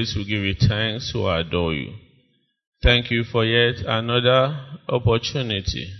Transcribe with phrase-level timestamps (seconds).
[0.00, 1.92] praise, we give you thanks, we adore you.
[2.82, 4.58] Thank you for yet another
[4.88, 5.92] opportunity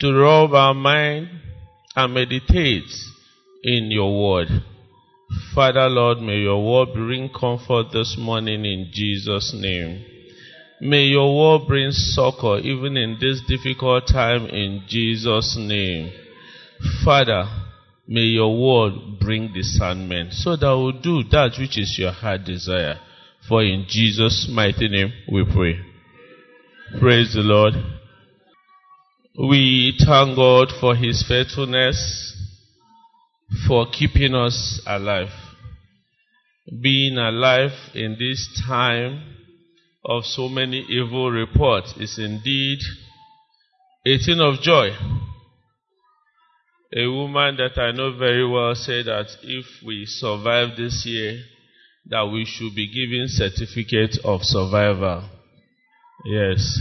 [0.00, 1.28] to rub our mind
[1.94, 2.90] and meditate
[3.62, 4.48] in your word.
[5.54, 10.04] Father, Lord, may your word bring comfort this morning in Jesus' name.
[10.80, 16.10] May your word bring succor even in this difficult time in Jesus' name.
[17.04, 17.44] Father,
[18.12, 22.96] may your word bring discernment so that we'll do that which is your heart desire.
[23.48, 25.80] For in Jesus' mighty name we pray.
[27.00, 27.72] Praise the Lord.
[29.38, 32.36] We thank God for his faithfulness,
[33.66, 35.32] for keeping us alive.
[36.82, 39.22] Being alive in this time
[40.04, 42.80] of so many evil reports is indeed
[44.04, 44.90] a thing of joy.
[46.94, 51.42] A woman that I know very well said that if we survive this year,
[52.06, 55.24] that we should be given certificate of survival.
[56.26, 56.78] Yes,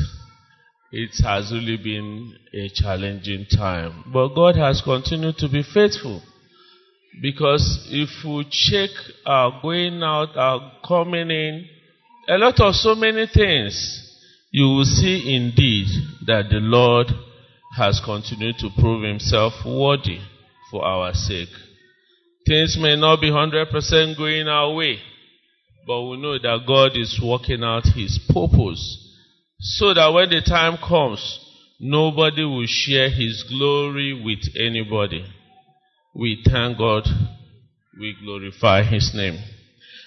[0.91, 6.21] it has really been a challenging time, but God has continued to be faithful.
[7.21, 8.89] Because if we check
[9.25, 11.65] our going out, our coming in,
[12.27, 14.09] a lot of so many things,
[14.51, 15.87] you will see indeed
[16.25, 17.07] that the Lord
[17.77, 20.19] has continued to prove himself worthy
[20.69, 21.49] for our sake.
[22.45, 24.97] Things may not be 100% going our way,
[25.87, 28.97] but we know that God is working out his purpose
[29.59, 31.39] so that when the time comes,
[31.79, 35.25] nobody will share his glory with anybody.
[36.15, 37.03] We thank God.
[37.99, 39.39] We glorify his name.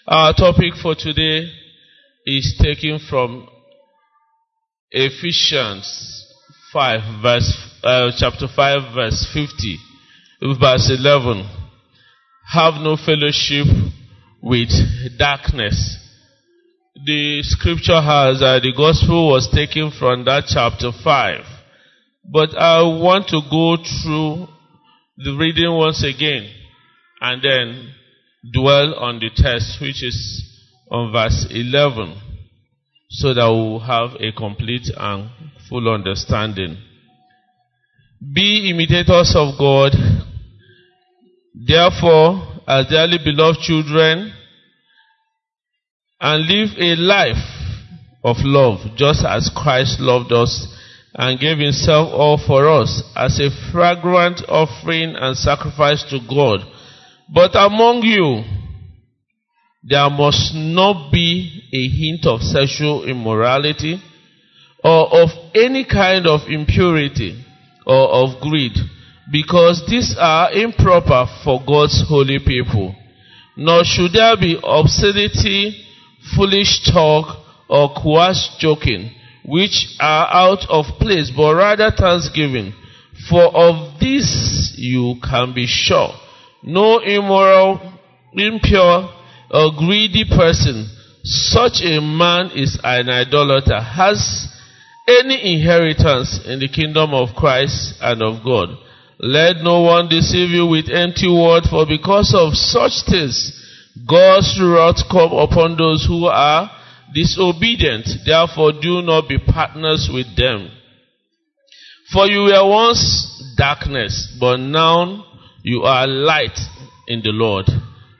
[0.06, 1.50] Our topic for today
[2.26, 3.48] is taken from
[4.90, 6.23] Ephesians
[6.74, 9.78] 5 verse, uh, chapter 5 verse 50,
[10.60, 11.48] verse 11.
[12.52, 13.66] Have no fellowship
[14.42, 14.70] with
[15.16, 15.96] darkness.
[17.06, 21.40] The scripture has, uh, the gospel was taken from that chapter 5.
[22.24, 24.48] But I want to go through
[25.16, 26.50] the reading once again
[27.20, 27.94] and then
[28.52, 30.42] dwell on the text which is
[30.90, 32.20] on verse 11
[33.10, 35.30] so that we will have a complete and
[35.74, 36.76] full understanding.
[38.32, 39.90] Be imitators of God.
[41.52, 44.32] Therefore, as dearly beloved children,
[46.20, 47.44] and live a life
[48.22, 50.64] of love, just as Christ loved us
[51.12, 56.60] and gave himself all for us as a fragrant offering and sacrifice to God.
[57.34, 58.44] But among you,
[59.82, 64.00] there must not be a hint of sexual immorality
[64.84, 67.42] or of any kind of impurity
[67.86, 68.72] or of greed,
[69.32, 72.94] because these are improper for God's holy people.
[73.56, 75.84] Nor should there be obscenity,
[76.36, 79.10] foolish talk, or coarse joking,
[79.44, 82.74] which are out of place, but rather thanksgiving.
[83.30, 86.10] For of this you can be sure.
[86.62, 87.80] No immoral,
[88.32, 89.10] impure,
[89.50, 90.90] or greedy person,
[91.22, 94.48] such a man is an idolater, has
[95.06, 98.68] any inheritance in the kingdom of Christ and of God.
[99.18, 103.52] Let no one deceive you with empty words, for because of such things,
[104.08, 106.70] God's wrath come upon those who are
[107.14, 108.08] disobedient.
[108.26, 110.68] Therefore, do not be partners with them.
[112.12, 115.24] For you were once darkness, but now
[115.62, 116.58] you are light
[117.06, 117.66] in the Lord.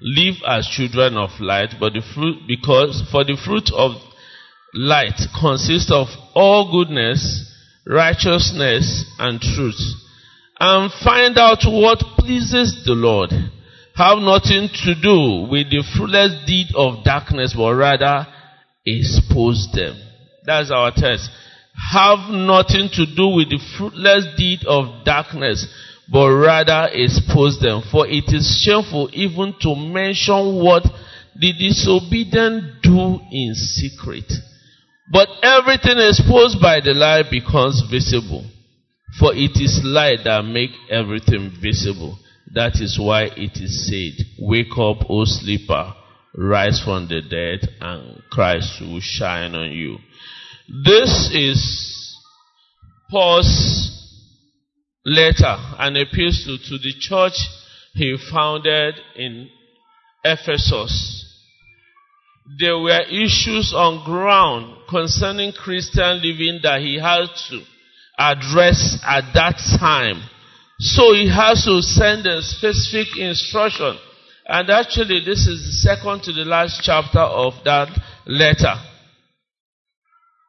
[0.00, 3.93] Live as children of light, but the fruit, because for the fruit of
[4.75, 7.50] light consists of all goodness,
[7.87, 9.81] righteousness, and truth.
[10.59, 13.31] And find out what pleases the Lord.
[13.94, 18.26] Have nothing to do with the fruitless deed of darkness, but rather
[18.85, 19.97] expose them.
[20.44, 21.31] That's our test.
[21.93, 25.67] Have nothing to do with the fruitless deed of darkness,
[26.11, 27.82] but rather expose them.
[27.91, 30.82] For it is shameful even to mention what
[31.37, 34.31] the disobedient do in secret.
[35.11, 38.45] But everything exposed by the light becomes visible.
[39.19, 42.19] For it is light that makes everything visible.
[42.53, 45.95] That is why it is said, Wake up, O sleeper,
[46.37, 49.99] rise from the dead, and Christ will shine on you.
[50.69, 52.17] This is
[53.11, 53.91] Paul's
[55.05, 57.37] letter, an epistle to the church
[57.93, 59.49] he founded in
[60.25, 61.24] Ephesus.
[62.58, 67.62] There were issues on ground concerning Christian living that he had to
[68.19, 70.23] address at that time.
[70.79, 73.96] So he has to send a specific instruction
[74.46, 77.88] And actually, this is the second to the last chapter of that
[78.26, 78.75] letter.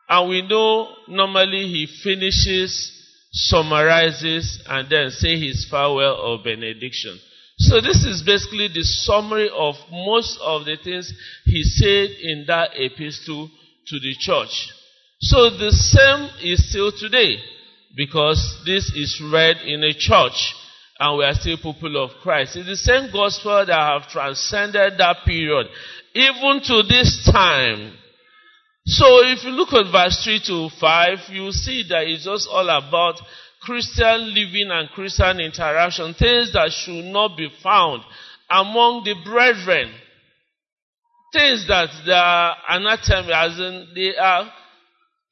[0.10, 2.92] And we know normally he finishes,
[3.32, 7.18] summarizes, and then say his farewell or benediction.
[7.58, 11.14] So this is basically the summary of most of the things
[11.46, 13.50] he said in that epistle
[13.88, 14.70] to the church.
[15.22, 17.38] So the same is still today
[17.96, 20.54] because this is read in a church
[21.00, 22.58] and we are still people of Christ.
[22.58, 25.68] It's the same gospel that have transcended that period,
[26.14, 27.94] even to this time.
[28.86, 32.70] So if you look at verse 3 to 5, you see that it's just all
[32.70, 33.16] about
[33.66, 38.04] Christian living and Christian interaction, things that should not be found
[38.50, 39.92] among the brethren.
[41.34, 44.50] Things that they are anathema, as in they are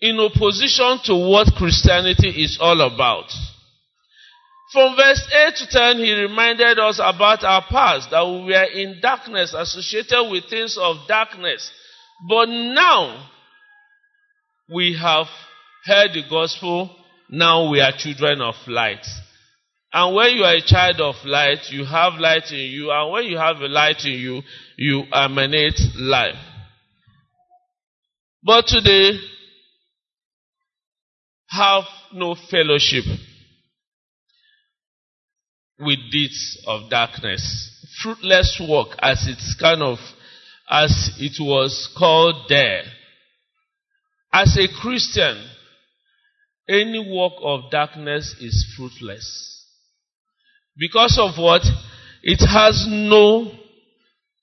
[0.01, 3.31] in opposition to what Christianity is all about.
[4.73, 8.99] From verse 8 to 10, he reminded us about our past, that we were in
[9.01, 11.71] darkness, associated with things of darkness.
[12.27, 13.29] But now,
[14.67, 15.27] we have
[15.85, 16.89] heard the gospel,
[17.35, 19.03] now we are children of light.
[19.91, 23.25] And when you are a child of light, you have light in you, and when
[23.25, 24.41] you have a light in you,
[24.77, 26.35] you emanate life.
[28.43, 29.17] But today,
[31.49, 33.05] have no fellowship
[35.79, 37.97] with deeds of darkness.
[38.03, 39.97] Fruitless work as it's kind of,
[40.69, 42.83] as it was called there.
[44.31, 45.49] As a Christian,
[46.67, 49.65] any work of darkness is fruitless.
[50.77, 51.61] Because of what?
[52.23, 53.51] It has no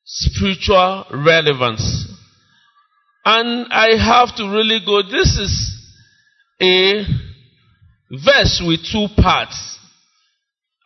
[0.04, 2.06] spiritual relevance.
[3.24, 5.76] And I have to really go, this is
[6.60, 7.04] a
[8.10, 9.78] verse with two parts.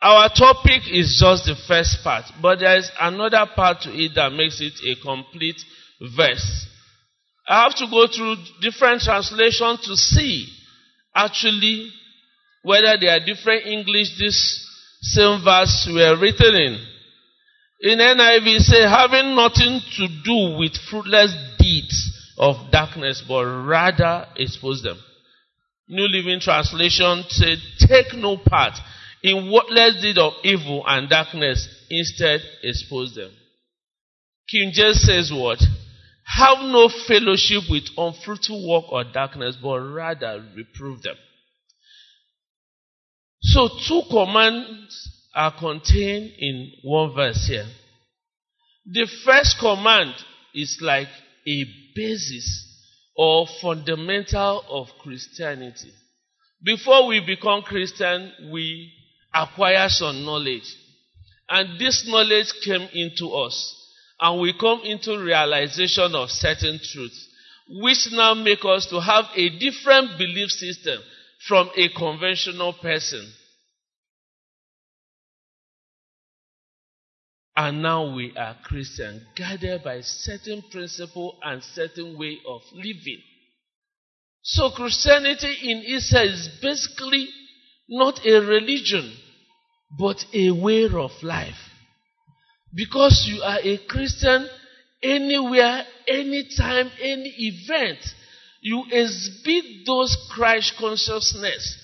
[0.01, 4.31] Our topic is just the first part, but there is another part to it that
[4.31, 5.59] makes it a complete
[6.15, 6.67] verse.
[7.47, 10.54] I have to go through different translations to see
[11.15, 11.91] actually
[12.63, 14.61] whether there are different English this
[15.01, 16.85] same verse were written in.
[17.81, 24.81] In NIV, say, having nothing to do with fruitless deeds of darkness, but rather expose
[24.81, 24.97] them.
[25.87, 28.73] New Living Translation said, take no part
[29.21, 33.31] in what less deed of evil and darkness, instead expose them.
[34.49, 35.59] King James says what?
[36.35, 41.15] Have no fellowship with unfruitful work or darkness, but rather reprove them.
[43.41, 47.65] So two commands are contained in one verse here.
[48.85, 50.13] The first command
[50.53, 51.07] is like
[51.47, 51.63] a
[51.95, 52.65] basis
[53.15, 55.91] or fundamental of Christianity.
[56.61, 58.91] Before we become Christian, we
[59.33, 60.75] acquire some knowledge.
[61.47, 63.84] And this knowledge came into us.
[64.19, 67.27] And we come into realization of certain truths,
[67.67, 70.99] which now make us to have a different belief system
[71.47, 73.31] from a conventional person.
[77.57, 83.21] And now we are Christian, guided by certain principle and certain way of living.
[84.41, 87.29] So Christianity in itself is basically
[87.87, 89.13] not a religion,
[89.97, 91.55] but a way of life.
[92.75, 94.49] Because you are a Christian
[95.01, 97.99] anywhere, anytime, any event,
[98.61, 101.81] you exhibit those Christ consciousness.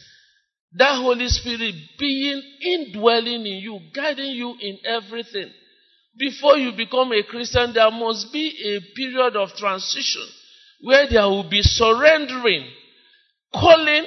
[0.73, 5.51] That Holy Spirit being indwelling in you, guiding you in everything.
[6.17, 10.27] Before you become a Christian, there must be a period of transition
[10.81, 12.65] where there will be surrendering,
[13.53, 14.05] calling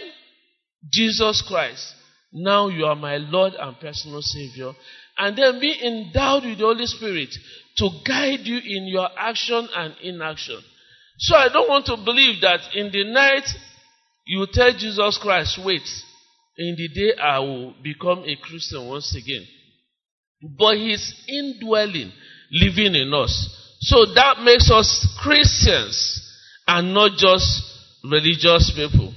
[0.90, 1.94] Jesus Christ.
[2.32, 4.72] Now you are my Lord and personal Savior.
[5.16, 7.28] And then be endowed with the Holy Spirit
[7.76, 10.58] to guide you in your action and inaction.
[11.18, 13.46] So I don't want to believe that in the night
[14.26, 15.82] you tell Jesus Christ, wait,
[16.58, 19.46] in the day I will become a Christian once again.
[20.58, 22.12] But He's indwelling,
[22.50, 23.76] living in us.
[23.80, 26.20] So that makes us Christians
[26.66, 27.62] and not just
[28.02, 29.12] religious people.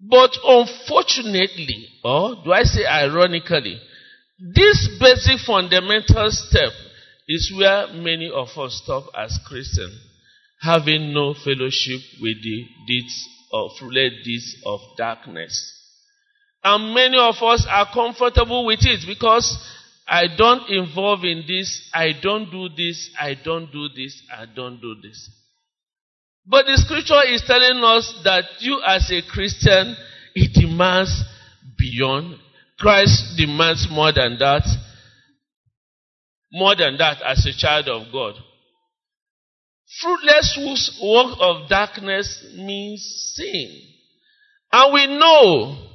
[0.00, 3.80] But unfortunately, or do I say ironically,
[4.40, 6.72] this basic fundamental step
[7.28, 9.94] is where many of us stop as Christians,
[10.60, 13.70] having no fellowship with the deeds of
[14.24, 15.76] deeds of darkness.
[16.64, 19.58] And many of us are comfortable with it because
[20.06, 24.80] I don't involve in this, I don't do this, I don't do this, I don't
[24.80, 25.30] do this.
[26.46, 29.94] But the scripture is telling us that you as a Christian,
[30.34, 31.22] it demands
[31.78, 32.38] beyond.
[32.80, 34.64] Christ demands more than that.
[36.52, 38.34] more than that as a child of God.
[40.00, 43.82] Fruitless work of darkness means sin.
[44.72, 45.88] And we know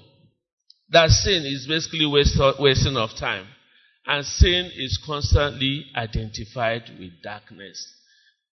[0.90, 3.48] that sin is basically wasting of time.
[4.06, 7.92] And sin is constantly identified with darkness.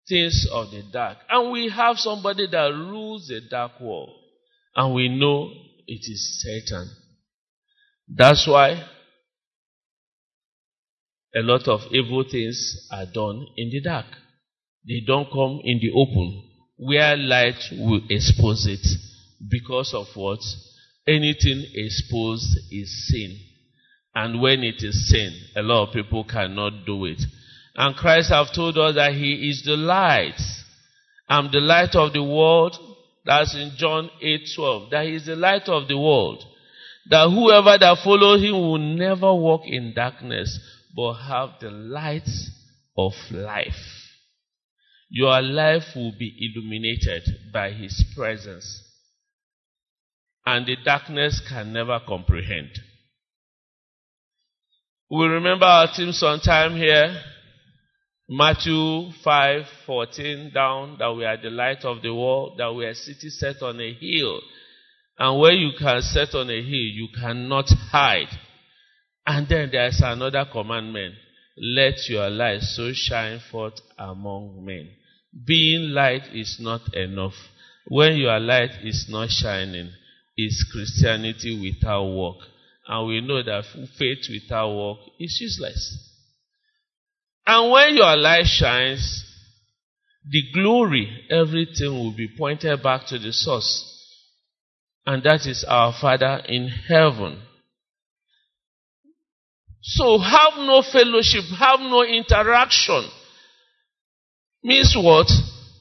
[0.08, 1.18] Things of the dark.
[1.28, 4.10] And we have somebody that rules the dark world.
[4.76, 5.50] And we know
[5.86, 6.90] it is Satan.
[8.14, 8.84] That's why
[11.34, 14.06] a lot of evil things are done in the dark.
[14.86, 16.48] They don't come in the open
[16.78, 18.86] where light will expose it.
[19.50, 20.40] Because of what?
[21.06, 23.38] Anything exposed is sin.
[24.14, 27.20] And when it is sin, a lot of people cannot do it.
[27.76, 30.40] And Christ have told us that He is the light.
[31.28, 32.76] I'm the light of the world.
[33.24, 34.90] That's in John 8 12.
[34.90, 36.44] That He is the light of the world.
[37.10, 40.60] That whoever that follows Him will never walk in darkness,
[40.94, 42.28] but have the light
[42.96, 44.08] of life.
[45.08, 47.22] Your life will be illuminated
[47.52, 48.82] by His presence.
[50.44, 52.70] And the darkness can never comprehend.
[55.10, 57.22] We remember our team sometime here.
[58.28, 62.92] Matthew 5 14 down, that we are the light of the world, that we are
[62.92, 64.40] city set on a hill.
[65.18, 68.28] And where you can set on a hill, you cannot hide.
[69.26, 71.14] And then there's another commandment.
[71.56, 74.90] Let your light so shine forth among men.
[75.44, 77.34] Being light is not enough.
[77.88, 79.90] When your light is not shining,
[80.36, 82.36] it's Christianity without work.
[82.86, 83.64] And we know that
[83.98, 86.14] faith without work is useless.
[87.44, 89.24] And when your light shines,
[90.30, 93.97] the glory, everything will be pointed back to the source.
[95.06, 97.42] And that is our Father in heaven.
[99.80, 103.08] So have no fellowship, have no interaction
[104.62, 105.28] means what?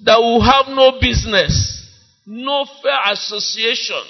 [0.04, 1.54] That we have no business,
[2.26, 4.04] no fair association,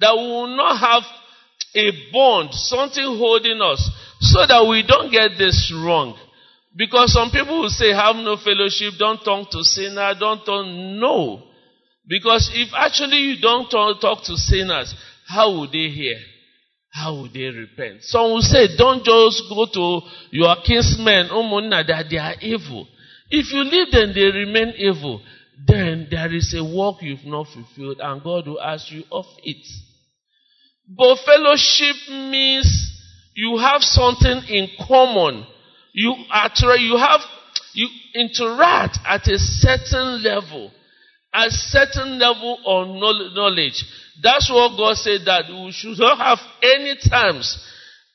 [0.00, 1.02] that we will not have
[1.74, 6.16] a bond, something holding us, so that we don't get this wrong.
[6.76, 11.42] Because some people will say, have no fellowship, don't talk to sinner, don't talk, no.
[12.06, 14.94] Because if actually you don't talk to sinners,
[15.26, 16.18] how would they hear?
[16.90, 18.02] How would they repent?
[18.02, 22.86] Some will say, don't just go to your kinsmen, oh, umunna, that they are evil.
[23.30, 25.20] If you leave them, they remain evil.
[25.66, 29.66] Then there is a work you've not fulfilled, and God will ask you of it.
[30.88, 32.92] But fellowship means
[33.34, 35.46] you have something in common.
[35.92, 37.20] You are, you have,
[37.72, 40.70] you interact at a certain level,
[41.34, 42.88] a certain level of
[43.34, 43.84] knowledge.
[44.22, 47.58] That's what God said that we should not have any terms,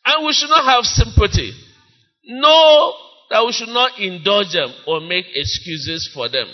[0.05, 1.51] and we should not have sympathy.
[2.23, 2.93] No
[3.29, 6.47] that we should not indulge them or make excuses for them.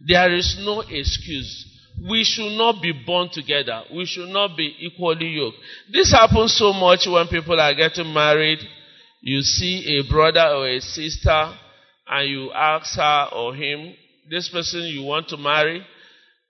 [0.00, 1.66] There is no excuse.
[2.08, 3.82] We should not be born together.
[3.94, 5.58] We should not be equally yoked.
[5.92, 8.58] This happens so much when people are getting married.
[9.20, 11.54] You see a brother or a sister
[12.08, 13.94] and you ask her or him,
[14.30, 15.84] this person you want to marry,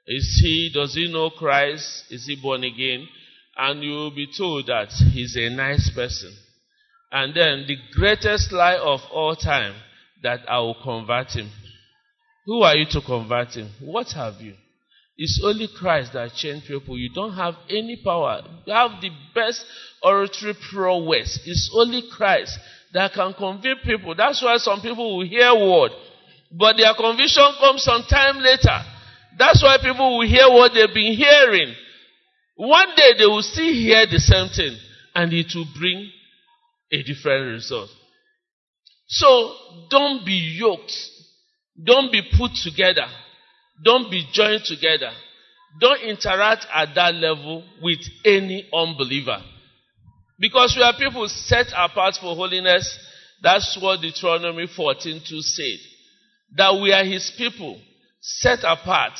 [0.06, 2.04] is he, does he know Christ?
[2.10, 3.08] Is he born again?
[3.56, 6.32] And you will be told that he's a nice person.
[7.12, 9.74] And then the greatest lie of all time
[10.22, 11.50] that I will convert him.
[12.46, 13.70] Who are you to convert him?
[13.80, 14.54] What have you?
[15.16, 16.96] It's only Christ that changed people.
[16.96, 18.42] You don't have any power.
[18.64, 19.64] You have the best
[20.02, 21.40] oratory prowess.
[21.44, 22.58] It's only Christ
[22.94, 24.14] that can convict people.
[24.14, 25.90] That's why some people will hear word,
[26.50, 28.82] but their conviction comes some time later.
[29.38, 31.74] That's why people will hear what they've been hearing.
[32.56, 34.76] One day they will still hear the same thing,
[35.14, 36.10] and it will bring
[36.92, 37.90] a different result.
[39.06, 39.54] So
[39.88, 40.92] don't be yoked.
[41.82, 43.06] Don't be put together.
[43.82, 45.10] Don't be joined together.
[45.80, 49.42] Don't interact at that level with any unbeliever.
[50.38, 52.98] Because we are people set apart for holiness.
[53.42, 55.78] That's what Deuteronomy 14:2 said.
[56.56, 57.80] That we are his people
[58.20, 59.18] set apart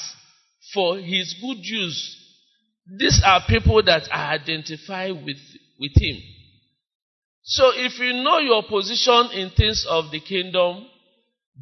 [0.75, 2.16] for his good use.
[2.99, 5.38] These are people that are identified with,
[5.78, 6.20] with him.
[7.42, 10.87] So if you know your position in things of the kingdom,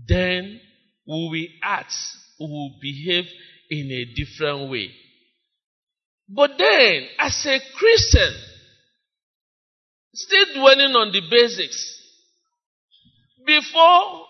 [0.06, 0.60] then
[1.06, 1.92] we will act,
[2.40, 3.24] we will behave
[3.70, 4.90] in a different way.
[6.28, 8.34] But then, as a Christian,
[10.14, 11.94] still dwelling on the basics,
[13.46, 14.26] before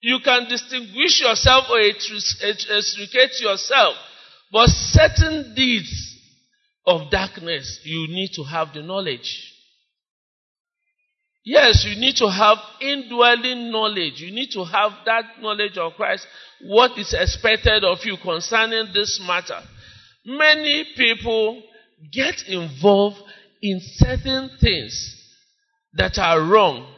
[0.00, 3.94] you can distinguish yourself or extricate yourself,
[4.52, 6.14] but certain deeds
[6.86, 9.52] of darkness, you need to have the knowledge.
[11.44, 14.20] Yes, you need to have indwelling knowledge.
[14.20, 16.26] You need to have that knowledge of Christ,
[16.62, 19.60] what is expected of you concerning this matter.
[20.24, 21.62] Many people
[22.12, 23.18] get involved
[23.62, 25.14] in certain things
[25.94, 26.92] that are wrong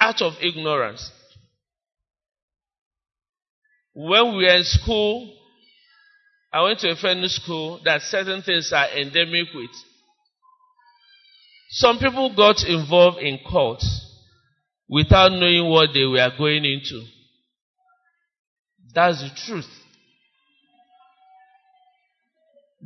[0.00, 1.10] out of ignorance.
[4.00, 5.28] When we were in school,
[6.52, 9.72] I went to a friendly school that certain things are endemic with.
[11.70, 14.06] Some people got involved in cults
[14.88, 17.02] without knowing what they were going into.
[18.94, 19.66] That's the truth.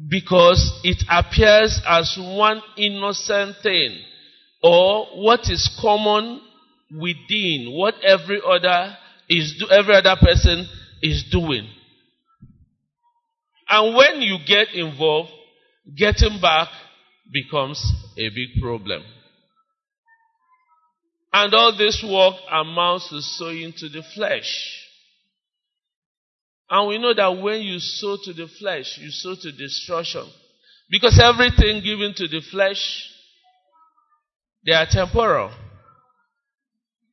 [0.09, 3.99] Because it appears as one innocent thing
[4.63, 6.41] or what is common
[6.91, 8.97] within what every other
[9.29, 10.67] is every other person
[11.03, 11.69] is doing.
[13.69, 15.31] And when you get involved,
[15.97, 16.69] getting back
[17.33, 17.83] becomes
[18.17, 19.03] a big problem.
[21.33, 24.79] And all this work amounts to sowing to the flesh.
[26.69, 30.27] And we know that when you sow to the flesh, you sow to destruction.
[30.91, 33.09] Because everything given to the flesh,
[34.67, 35.53] they are temporal.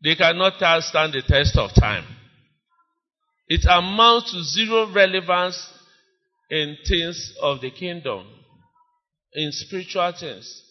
[0.03, 2.05] They cannot stand the test of time.
[3.49, 5.59] It amounts to zero relevance
[6.51, 8.27] in things of the kingdom,
[9.33, 10.63] in spiritual things.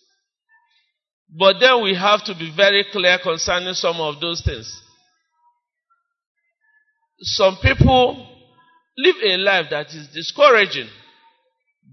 [1.37, 4.73] But then we have to be very clear concerning some of those things.
[7.21, 8.27] Some people
[8.97, 10.89] live a life that is discouraging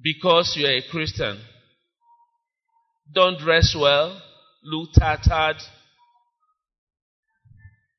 [0.03, 1.39] because you are a Christian.
[3.13, 4.21] Don't dress well,
[4.63, 5.61] look tattered.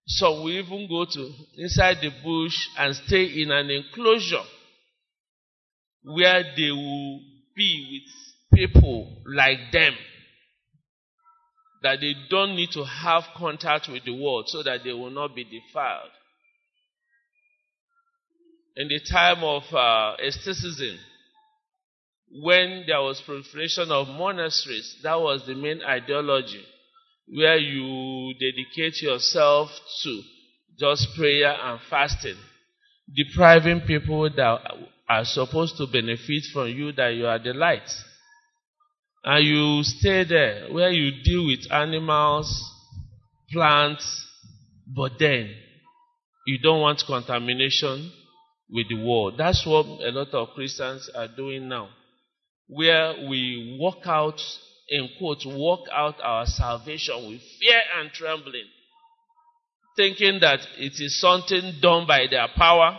[0.07, 4.45] Some will even go to inside the bush and stay in an enclosure
[6.03, 7.21] where they will
[7.57, 8.03] be
[8.53, 9.95] with people like them
[11.83, 15.35] that they don't need to have contact with the world so that they will not
[15.35, 16.11] be defiled.
[18.77, 20.99] In the time of uh, asceticism,
[22.42, 26.64] when there was proliferation of monasteries, that was the main ideology,
[27.28, 29.70] where you dedicate yourself
[30.02, 30.22] to
[30.78, 32.36] just prayer and fasting,
[33.14, 34.60] depriving people that
[35.08, 37.88] are supposed to benefit from you that you are the light.
[39.24, 42.48] And you stay there where you deal with animals,
[43.50, 44.24] plants,
[44.86, 45.52] but then
[46.46, 48.12] you don't want contamination
[48.70, 49.34] with the world.
[49.36, 51.88] That's what a lot of Christians are doing now.
[52.68, 54.40] Where we walk out,
[54.88, 58.66] in quotes, walk out our salvation with fear and trembling,
[59.96, 62.99] thinking that it is something done by their power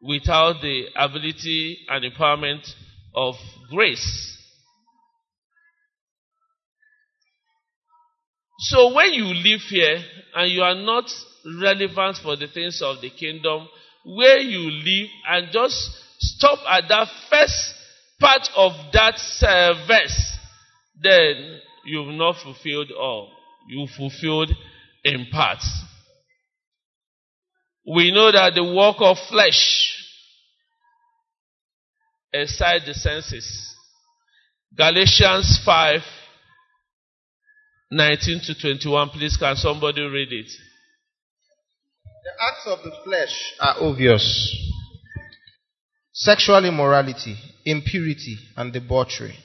[0.00, 2.66] without the ability and empowerment
[3.14, 3.34] of
[3.70, 4.36] grace.
[8.60, 9.98] So when you live here
[10.34, 11.04] and you are not
[11.60, 13.68] relevant for the things of the kingdom,
[14.04, 15.76] where you live and just
[16.18, 17.74] stop at that first
[18.18, 20.29] part of that uh, verse,
[21.02, 23.30] then you've not fulfilled all.
[23.68, 24.50] You fulfilled
[25.04, 25.68] in parts.
[27.86, 29.96] We know that the work of flesh
[32.32, 33.74] aside the senses.
[34.76, 36.00] Galatians 5
[37.92, 39.08] 19 to 21.
[39.10, 40.50] Please, can somebody read it?
[42.22, 44.56] The acts of the flesh are obvious
[46.12, 49.36] sexual immorality, impurity, and debauchery,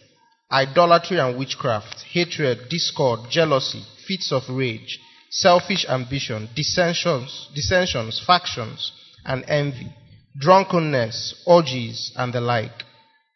[0.55, 8.93] idolatry and witchcraft, hatred, discord, jealousy, fits of rage, selfish ambition, dissensions, dissensions, factions,
[9.25, 9.93] and envy
[10.37, 12.83] drunkenness, orgies, and the like.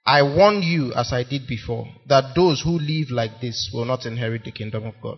[0.05, 4.05] I warn you, as I did before, that those who live like this will not
[4.05, 5.17] inherit the kingdom of God.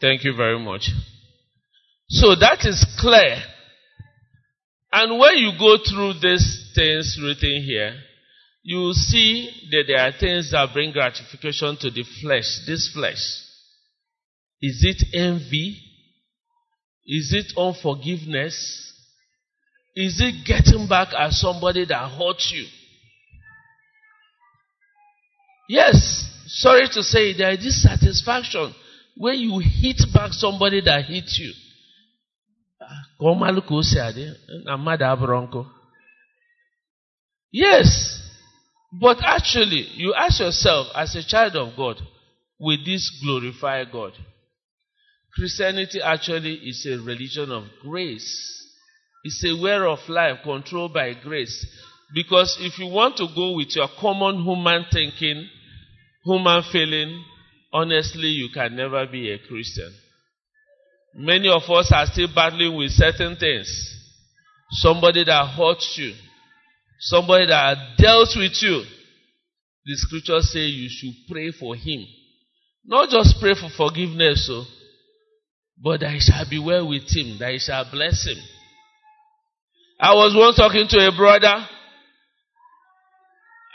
[0.00, 0.90] Thank you very much.
[2.08, 3.36] So that is clear.
[4.92, 7.94] And when you go through these things written here,
[8.62, 13.40] you see that there are things that bring gratification to the flesh, this flesh.
[14.60, 15.80] Is it envy?
[17.04, 18.92] Is it unforgiveness?
[19.96, 22.66] Is it getting back at somebody that hurt you?
[25.68, 28.74] Yes, sorry to say, there is this satisfaction
[29.16, 31.52] when you hit back somebody that hit you.
[37.50, 38.21] Yes,
[38.92, 41.96] but actually, you ask yourself, as a child of God,
[42.58, 44.12] will this glorify God?
[45.34, 48.68] Christianity actually is a religion of grace.
[49.24, 51.66] It's a way of life controlled by grace.
[52.14, 55.48] Because if you want to go with your common human thinking,
[56.24, 57.24] human feeling,
[57.72, 59.90] honestly, you can never be a Christian.
[61.14, 63.68] Many of us are still battling with certain things.
[64.72, 66.12] Somebody that hurts you,
[67.02, 68.84] somebody that dealt with you.
[69.84, 72.06] The scriptures say you should pray for him.
[72.84, 74.64] Not just pray for forgiveness, so,
[75.82, 78.38] but that he shall be well with him, that he shall bless him.
[79.98, 81.66] I was once talking to a brother,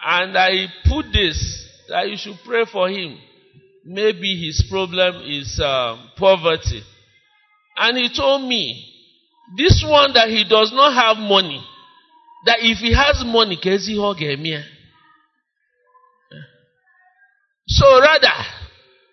[0.06, 3.18] and I put this that you should pray for him.
[3.86, 6.84] Maybe his problem is uh, poverty.
[7.78, 8.94] And he told me,
[9.58, 11.64] this one that he does not have money,
[12.46, 14.64] that if he has money, Kezi Hogemia.
[17.68, 18.28] So rather,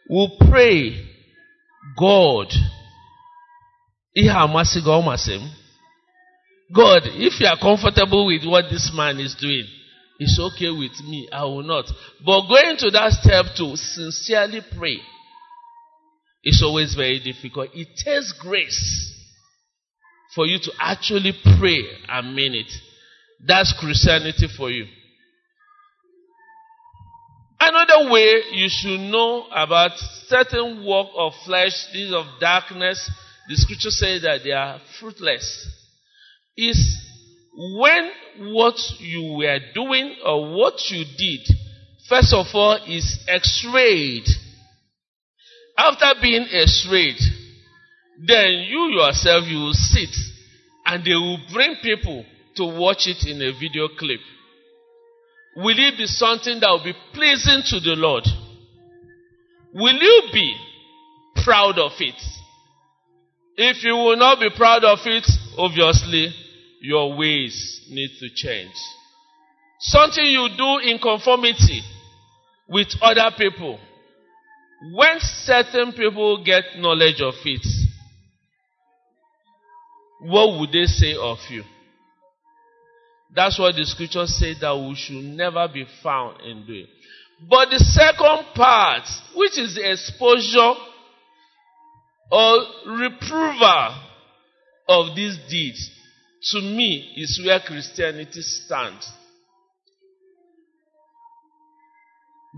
[0.08, 1.06] we pray,
[1.98, 2.46] God,
[6.72, 9.66] God, if you are comfortable with what this man is doing,
[10.18, 11.28] it's okay with me.
[11.32, 11.87] I will not.
[12.24, 14.98] But going to that step to sincerely pray
[16.44, 17.70] is always very difficult.
[17.74, 19.12] It takes grace
[20.34, 22.72] for you to actually pray and mean it.
[23.46, 24.87] That's Christianity for you.
[27.61, 29.92] Another way you should know about
[30.26, 33.11] certain work of flesh, these of darkness,
[33.48, 35.66] the scripture says that they are fruitless,
[36.57, 36.96] is
[37.57, 38.11] when
[38.52, 41.46] what you were doing or what you did,
[42.09, 44.26] first of all, is x-rayed.
[45.76, 47.18] After being x-rayed,
[48.26, 50.14] then you yourself, you will sit
[50.87, 52.24] and they will bring people
[52.56, 54.20] to watch it in a video clip.
[55.56, 58.24] Will it be something that will be pleasing to the Lord?
[59.72, 60.56] Will you be
[61.44, 62.20] proud of it?
[63.56, 66.34] If you will not be proud of it, obviously,
[66.80, 68.74] your ways need to change.
[69.78, 71.82] Something you do in conformity
[72.68, 73.78] with other people.
[74.92, 77.66] When certain people get knowledge of it,
[80.20, 81.62] what would they say of you?
[83.34, 86.86] That's what the scriptures say that we should never be found in doing.
[87.48, 89.02] But the second part,
[89.34, 90.74] which is the exposure
[92.30, 93.94] or reproval
[94.88, 95.90] of these deeds,
[96.52, 99.10] to me, is where Christianity stands.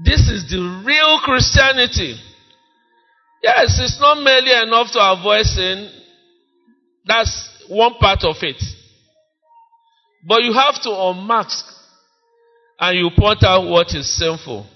[0.05, 2.21] This is the real Christianity.
[3.43, 5.91] Yes, it's not merely enough to avoid sin.
[7.07, 8.63] That's one part of it.
[10.27, 11.65] But you have to unmask
[12.81, 14.67] and you point out what is sinful.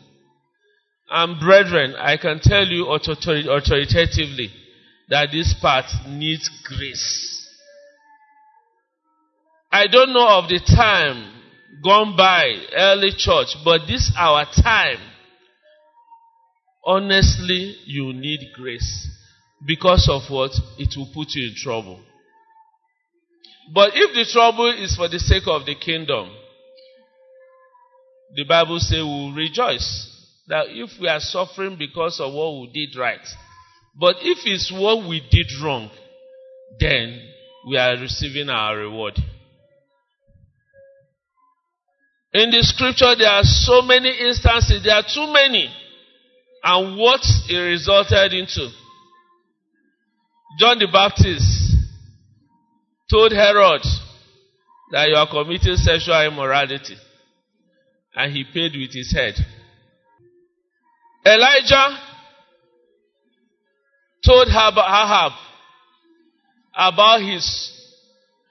[1.10, 4.50] And brethren, I can tell you authoritatively
[5.08, 7.48] that this part needs grace.
[9.72, 11.32] I don't know of the time
[11.82, 14.98] gone by, early church, but this our time.
[16.84, 19.08] Honestly, you need grace.
[19.66, 20.52] Because of what?
[20.78, 22.00] It will put you in trouble.
[23.72, 26.30] But if the trouble is for the sake of the kingdom,
[28.34, 30.06] the Bible says we will rejoice.
[30.48, 33.20] That if we are suffering because of what we did right,
[33.98, 35.90] but if it's what we did wrong,
[36.80, 37.20] then
[37.68, 39.18] we are receiving our reward.
[42.32, 45.68] In the scripture, there are so many instances, there are too many.
[46.62, 48.68] And what it resulted into.
[50.58, 51.59] John the Baptist
[53.10, 53.82] told Herod
[54.92, 56.96] that you are committing sexual immorality.
[58.14, 59.34] And he paid with his head.
[61.24, 61.98] Elijah
[64.24, 65.32] told Ahab
[66.74, 67.76] about his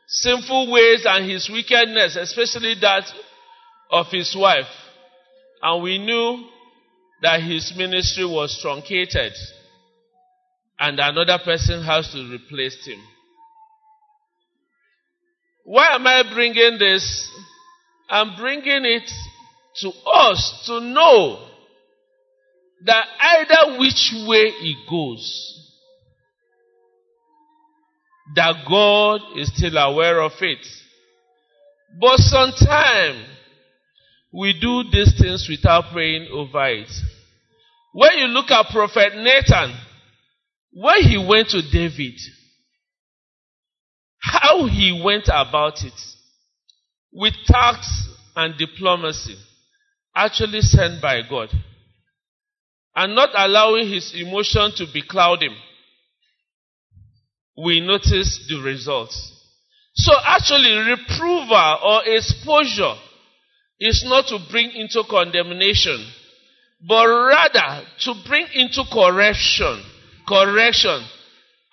[0.08, 3.04] sinful ways and his wickedness, especially that
[3.92, 4.66] of his wife.
[5.62, 6.48] And we knew
[7.22, 9.34] that his ministry was truncated.
[10.80, 13.00] And another person has to replace him.
[15.70, 17.32] Why am I bringing this?
[18.10, 19.08] I'm bringing it
[19.82, 21.48] to us to know
[22.86, 25.78] that either which way it goes,
[28.36, 30.66] that God is still aware of it.
[32.02, 33.28] But sometimes
[34.34, 36.90] we do these things without praying over it.
[37.94, 39.78] When you look at Prophet Nathan,
[40.74, 42.20] when he went to David,
[44.20, 45.94] how he went about it
[47.12, 47.86] with tact
[48.36, 49.36] and diplomacy,
[50.16, 51.50] actually sent by God,
[52.96, 55.56] and not allowing his emotion to becloud him,
[57.58, 59.34] we notice the results.
[59.96, 62.96] So actually, reproval or exposure
[63.80, 66.06] is not to bring into condemnation,
[66.88, 69.84] but rather to bring into correction,
[70.28, 71.06] correction,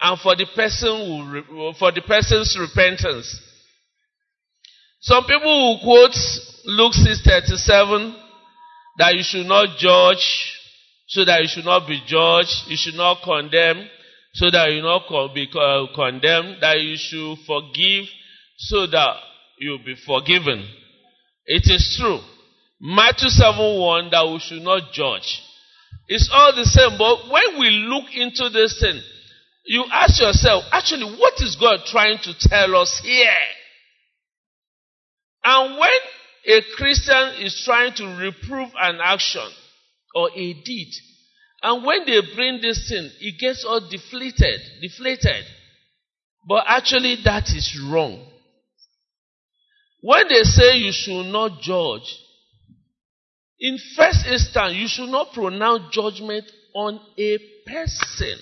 [0.00, 3.40] and for the person who, for the person's repentance.
[5.00, 6.16] Some people will quote
[6.64, 8.14] Luke 6:37
[8.98, 10.52] that you should not judge,
[11.06, 13.88] so that you should not be judged, you should not condemn,
[14.34, 18.04] so that you not be uh, condemned, that you should forgive,
[18.58, 19.16] so that
[19.58, 20.66] you'll be forgiven.
[21.46, 22.20] It is true.
[22.80, 25.40] Matthew 7 1 that we should not judge.
[26.08, 29.00] It's all the same, but when we look into this thing,
[29.66, 33.30] you ask yourself, actually, what is God trying to tell us here?
[35.44, 39.48] And when a Christian is trying to reprove an action
[40.14, 40.92] or a deed,
[41.62, 45.44] and when they bring this thing, it gets all deflated, deflated.
[46.48, 48.24] But actually, that is wrong.
[50.00, 52.14] When they say you should not judge,
[53.58, 58.38] in first instance, you should not pronounce judgment on a person.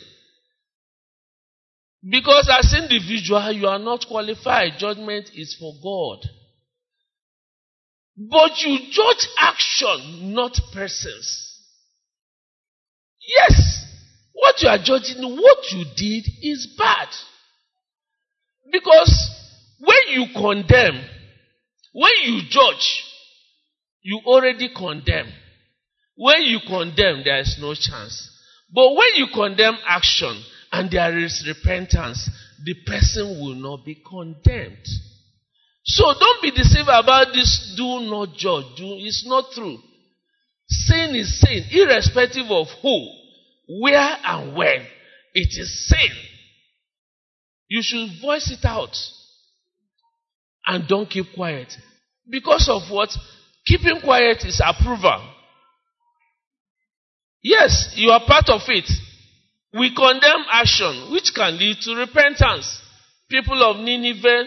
[2.08, 4.72] Because as individual, you are not qualified.
[4.78, 6.18] Judgment is for God.
[8.16, 11.50] But you judge action, not persons.
[13.26, 13.86] Yes,
[14.32, 17.08] what you are judging, what you did is bad.
[18.70, 19.30] Because
[19.80, 21.02] when you condemn,
[21.92, 23.02] when you judge,
[24.02, 25.32] you already condemn.
[26.16, 28.30] When you condemn, there is no chance.
[28.72, 32.28] But when you condemn action and there is repentance,
[32.64, 34.84] the person will not be condemned.
[35.84, 38.76] So don't be deceived about this do not judge.
[38.76, 39.78] Do, it's not true.
[40.66, 43.08] Sin is sin, irrespective of who,
[43.82, 44.84] where, and when.
[45.32, 46.10] It is sin.
[47.68, 48.96] You should voice it out
[50.66, 51.72] and don't keep quiet.
[52.28, 53.10] Because of what?
[53.64, 55.30] Keeping quiet is approval.
[57.42, 58.90] Yes, you are part of it.
[59.76, 62.80] We condemn action which can lead to repentance.
[63.28, 64.44] People of Nineveh,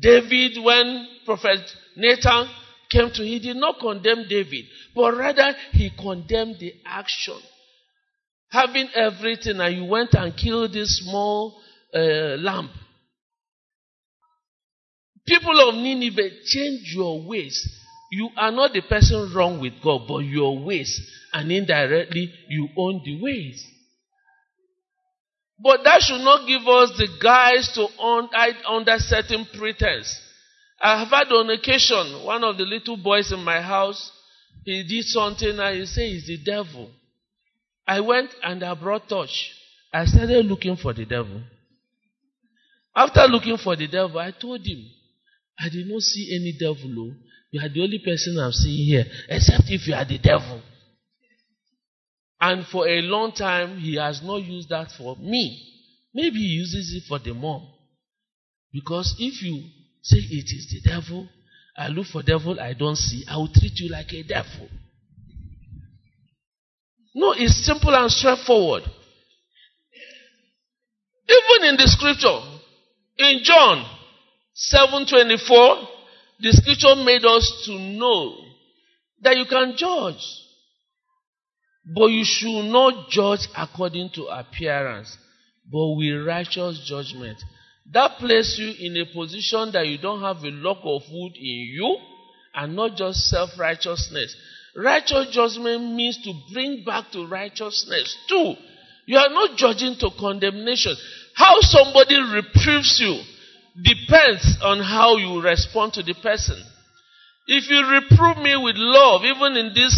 [0.00, 1.60] David, when Prophet
[1.96, 2.48] Nathan
[2.90, 7.38] came to, he did not condemn David, but rather he condemned the action.
[8.50, 11.60] Having everything, and you went and killed this small
[11.94, 12.70] uh, lamb.
[15.26, 17.66] People of Nineveh, change your ways.
[18.10, 20.98] You are not the person wrong with God, but your ways.
[21.32, 23.62] And indirectly, you own the ways.
[25.60, 27.88] But that should not give us the guise to
[28.32, 30.20] hide under certain pretense.
[30.80, 34.12] I have had on occasion, one of the little boys in my house,
[34.64, 36.90] he did something and he said it's the devil.
[37.86, 39.50] I went and I brought torch.
[39.92, 41.42] I started looking for the devil.
[42.94, 44.84] After looking for the devil, I told him,
[45.58, 47.10] I did not see any devil.
[47.10, 47.14] Oh.
[47.50, 50.60] You are the only person I've seen here, except if you are the devil.
[52.40, 55.64] And for a long time, he has not used that for me.
[56.14, 57.68] Maybe he uses it for the mom.
[58.72, 59.64] Because if you
[60.02, 61.28] say it is the devil,
[61.76, 64.68] I look for devil I don't see, I will treat you like a devil.
[67.14, 68.84] No, it's simple and straightforward.
[71.28, 72.40] Even in the scripture,
[73.18, 73.84] in John
[74.54, 75.88] 7:24,
[76.40, 78.44] the scripture made us to know
[79.22, 80.22] that you can judge.
[81.94, 85.16] But you should not judge according to appearance,
[85.70, 87.42] but with righteous judgment.
[87.92, 91.72] That places you in a position that you don't have a lock of wood in
[91.72, 91.96] you
[92.54, 94.36] and not just self righteousness.
[94.76, 98.16] Righteous judgment means to bring back to righteousness.
[98.28, 98.54] Two,
[99.06, 100.94] you are not judging to condemnation.
[101.34, 103.22] How somebody reproves you
[103.82, 106.62] depends on how you respond to the person.
[107.46, 109.94] If you reprove me with love, even in this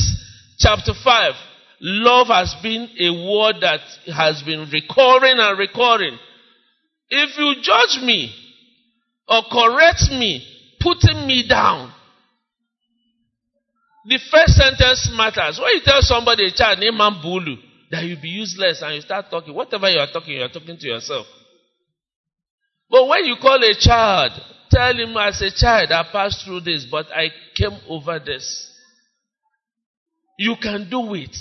[0.58, 1.34] chapter 5,
[1.80, 3.80] love has been a word that
[4.14, 6.18] has been recurring and recurring.
[7.08, 8.32] If you judge me
[9.28, 10.46] or correct me,
[10.80, 11.92] putting me down,
[14.04, 15.58] the first sentence matters.
[15.60, 17.56] When you tell somebody, a child named Mambulu,
[17.90, 20.76] that you'll be useless and you start talking, whatever you are talking, you are talking
[20.76, 21.26] to yourself.
[22.88, 24.32] But when you call a child,
[24.70, 28.68] tell him as a child, I passed through this, but I came over this.
[30.38, 31.36] You can do it.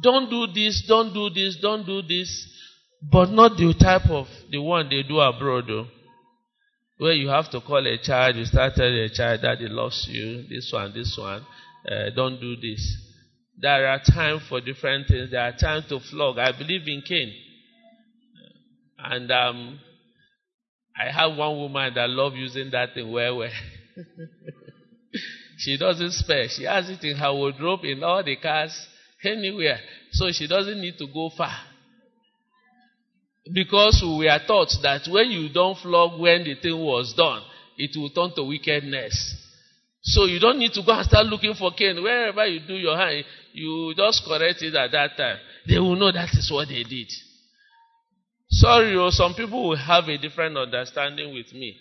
[0.00, 2.54] Don't do this, don't do this, don't do this.
[3.00, 5.86] But not the type of the one they do abroad though.
[6.98, 10.06] Where you have to call a child, you start telling a child that he loves
[10.10, 11.46] you, this one, this one,
[11.88, 12.96] uh, don't do this.
[13.60, 15.30] There are times for different things.
[15.30, 16.38] There are times to flog.
[16.38, 17.32] I believe in cane.
[18.98, 19.78] And um,
[20.96, 23.50] I have one woman that love using that thing well, well.
[25.58, 26.48] she doesn't spare.
[26.48, 28.88] She has it in her wardrobe in all the cars.
[29.24, 29.78] Anywhere.
[30.12, 31.56] So she doesn't need to go far.
[33.52, 37.42] Because we are taught that when you don't flog when the thing was done,
[37.76, 39.34] it will turn to wickedness.
[40.02, 42.02] So you don't need to go and start looking for cane.
[42.02, 45.38] Wherever you do your hand, you just correct it at that time.
[45.66, 47.10] They will know that is what they did.
[48.50, 51.76] Sorry, oh, some people will have a different understanding with me.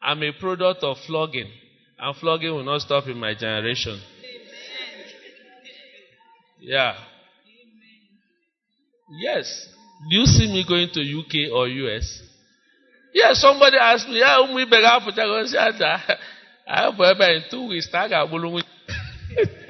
[0.00, 1.50] I'm a product of flogging,
[1.98, 4.00] and flogging will not stop in my generation.
[6.60, 6.94] Yeah.
[9.20, 9.68] Yes.
[10.10, 12.22] Do you see me going to UK or US?
[13.14, 15.02] Yeah, somebody asked me, yeah, we beg up
[16.68, 17.88] I have in two weeks.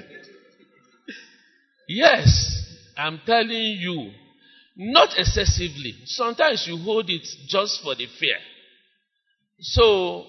[1.88, 4.11] Yes, I'm telling you,
[4.77, 5.94] not excessively.
[6.05, 8.37] Sometimes you hold it just for the fear.
[9.61, 10.27] So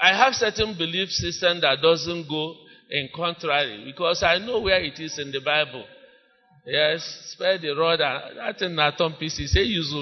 [0.00, 2.54] I have certain belief system that doesn't go
[2.90, 5.84] in contrary because I know where it is in the Bible.
[6.66, 9.94] Yes, spare the rod and that in Nathan PC say use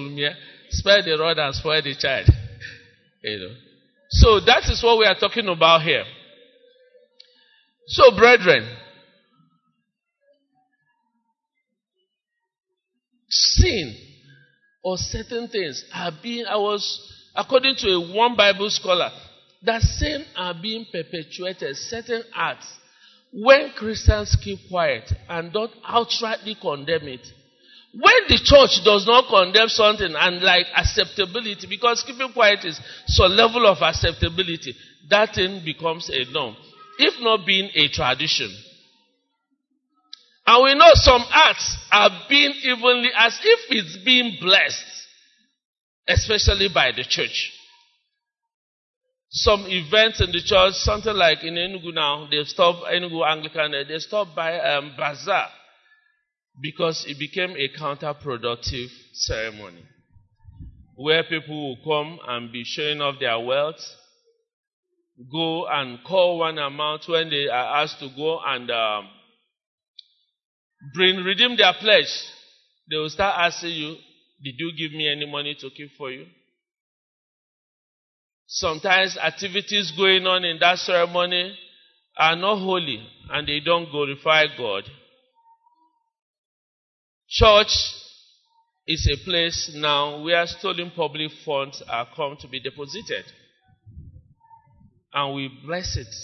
[0.70, 2.27] spare the rod and spoil the child.
[3.22, 3.55] you know.
[4.11, 6.05] So that is what we are talking about here.
[7.88, 8.68] So, brethren,
[13.29, 13.96] sin
[14.83, 19.11] or certain things are being, I was, according to a one Bible scholar,
[19.62, 22.66] that sin are being perpetuated, certain acts,
[23.33, 27.27] when Christians keep quiet and don't outrightly condemn it.
[27.92, 33.33] When the church does not condemn something and like acceptability, because keeping quiet is some
[33.33, 34.75] level of acceptability,
[35.09, 36.57] that thing becomes a norm,
[36.99, 38.55] if not being a tradition.
[40.47, 44.85] And we know some acts are being evenly as if it's being blessed,
[46.07, 47.53] especially by the church.
[49.29, 53.99] Some events in the church, something like in Enugu now, they've stopped Enugu Anglican, they
[53.99, 55.49] stopped by um, bazaar
[56.61, 59.85] because it became a counterproductive ceremony
[60.95, 63.81] where people will come and be showing off their wealth,
[65.31, 69.09] go and call one amount when they are asked to go and um,
[70.95, 72.09] bring redeem their pledge.
[72.89, 73.97] They will start asking you,
[74.43, 76.27] "Did you give me any money to keep for you?"
[78.46, 81.56] Sometimes activities going on in that ceremony
[82.16, 84.85] are not holy and they don't glorify God.
[87.28, 87.72] Church
[88.87, 93.24] is a place now where stolen public funds are come to be deposited.
[95.12, 96.14] And we bless it.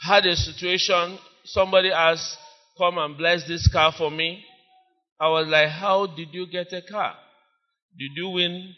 [0.00, 2.36] Had a situation, somebody asked,
[2.78, 4.44] come and bless this car for me.
[5.18, 7.14] I was like, how did you get a car?
[7.98, 8.74] Did you win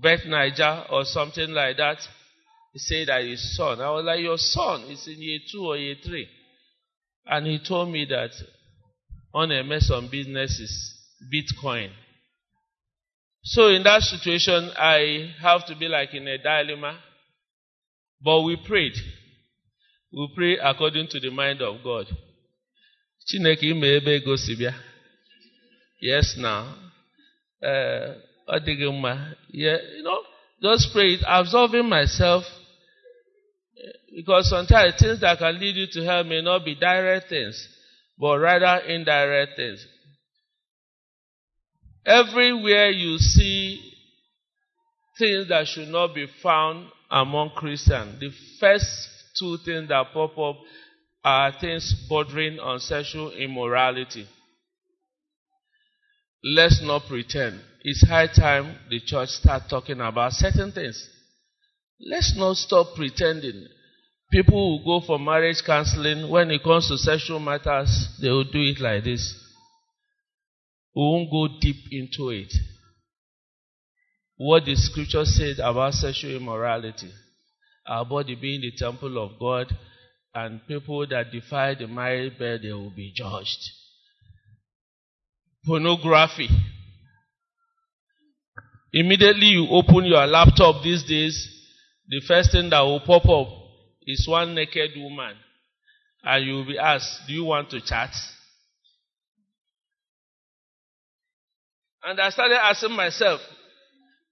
[0.00, 1.98] Bet9ja or something like that?
[2.72, 3.80] He said that his son.
[3.80, 6.26] I was like, your son is in year two or year three.
[7.26, 8.30] And he told me that
[9.34, 10.94] on a mess on businesses,
[11.32, 11.90] Bitcoin.
[13.44, 16.98] So in that situation, I have to be like in a dilemma.
[18.24, 18.94] But we prayed.
[20.12, 22.06] We pray according to the mind of God.
[26.00, 26.74] Yes now.
[27.62, 28.14] Uh,
[28.48, 29.34] mma.
[29.50, 30.18] Yeah, you know,
[30.62, 32.44] just pray it, absolving myself.
[34.14, 37.68] Because sometimes things that can lead you to hell may not be direct things
[38.22, 39.84] but rather indirect things.
[42.06, 43.80] Everywhere you see
[45.18, 50.56] things that should not be found among Christians, the first two things that pop up
[51.24, 54.26] are things bordering on sexual immorality.
[56.44, 57.60] Let's not pretend.
[57.84, 61.08] It's high time the church start talking about certain things.
[62.00, 63.66] Let's not stop pretending.
[64.30, 66.30] People will go for marriage counseling.
[66.30, 69.34] When it comes to sexual matters, they will do it like this.
[70.94, 72.52] We won't go deep into it.
[74.36, 77.10] What the scripture said about sexual immorality,
[77.86, 79.76] our body being the temple of God,
[80.34, 83.58] and people that defy the marriage bed, they will be judged.
[85.66, 86.48] Pornography.
[88.92, 91.48] Immediately you open your laptop these days,
[92.08, 93.48] the first thing that will pop up
[94.06, 95.34] is one naked woman,
[96.24, 98.10] and you will be asked, Do you want to chat?
[102.04, 103.40] And I started asking myself,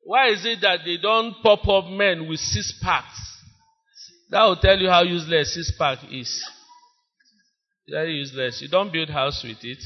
[0.02, 3.38] why is it that they don't pop up men with six packs?
[4.30, 6.42] That will tell you how useless six pack is.
[7.88, 8.60] Very useless.
[8.62, 9.78] You don't build house with it.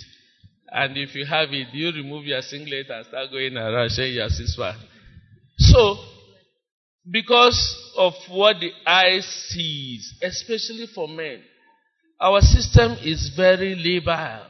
[0.71, 4.29] And if you have it, you remove your singlet and start going around saying your
[4.29, 4.59] six.
[5.59, 5.97] So,
[7.11, 11.43] because of what the eye sees, especially for men.
[12.21, 14.47] Our system is very labile.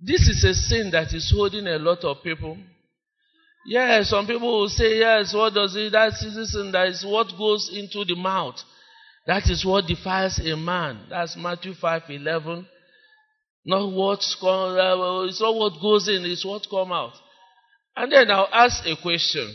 [0.00, 2.58] This is a sin that is holding a lot of people.
[3.64, 5.92] Yes, some people will say, yes, what does it?
[5.92, 8.56] That sin that is what goes into the mouth.
[9.26, 11.06] That is what defiles a man.
[11.08, 12.66] That's Matthew 5 11.
[13.64, 17.12] Not what uh, it's not what goes in, it's what come out.
[17.94, 19.54] And then I'll ask a question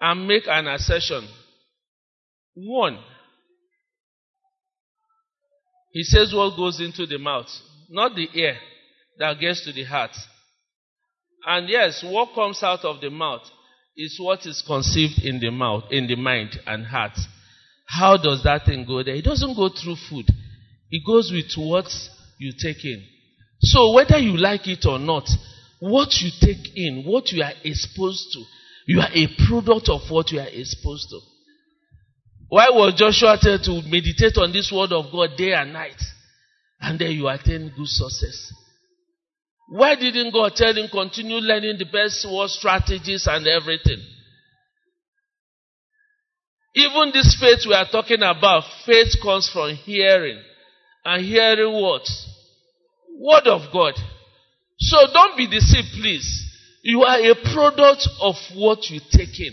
[0.00, 1.28] and make an assertion.
[2.54, 2.98] One,
[5.92, 7.48] he says what goes into the mouth,
[7.90, 8.56] not the ear
[9.18, 10.12] that gets to the heart.
[11.46, 13.42] And yes, what comes out of the mouth
[13.96, 17.18] is what is conceived in the mouth, in the mind and heart.
[17.86, 19.14] How does that thing go there?
[19.14, 20.26] It doesn't go through food.
[20.90, 21.86] It goes with what
[22.40, 23.04] you take in.
[23.60, 25.28] So whether you like it or not,
[25.78, 28.42] what you take in, what you are exposed to,
[28.86, 31.20] you are a product of what you are exposed to.
[32.48, 36.00] Why was Joshua told to meditate on this word of God day and night?
[36.80, 38.52] And then you attain good success.
[39.68, 44.02] Why didn't God tell him continue learning the best word strategies and everything?
[46.74, 50.40] Even this faith we are talking about, faith comes from hearing.
[51.04, 52.08] And hearing what?
[53.20, 53.94] Word of God.
[54.78, 56.46] So don't be deceived, please.
[56.82, 59.52] You are a product of what you take in,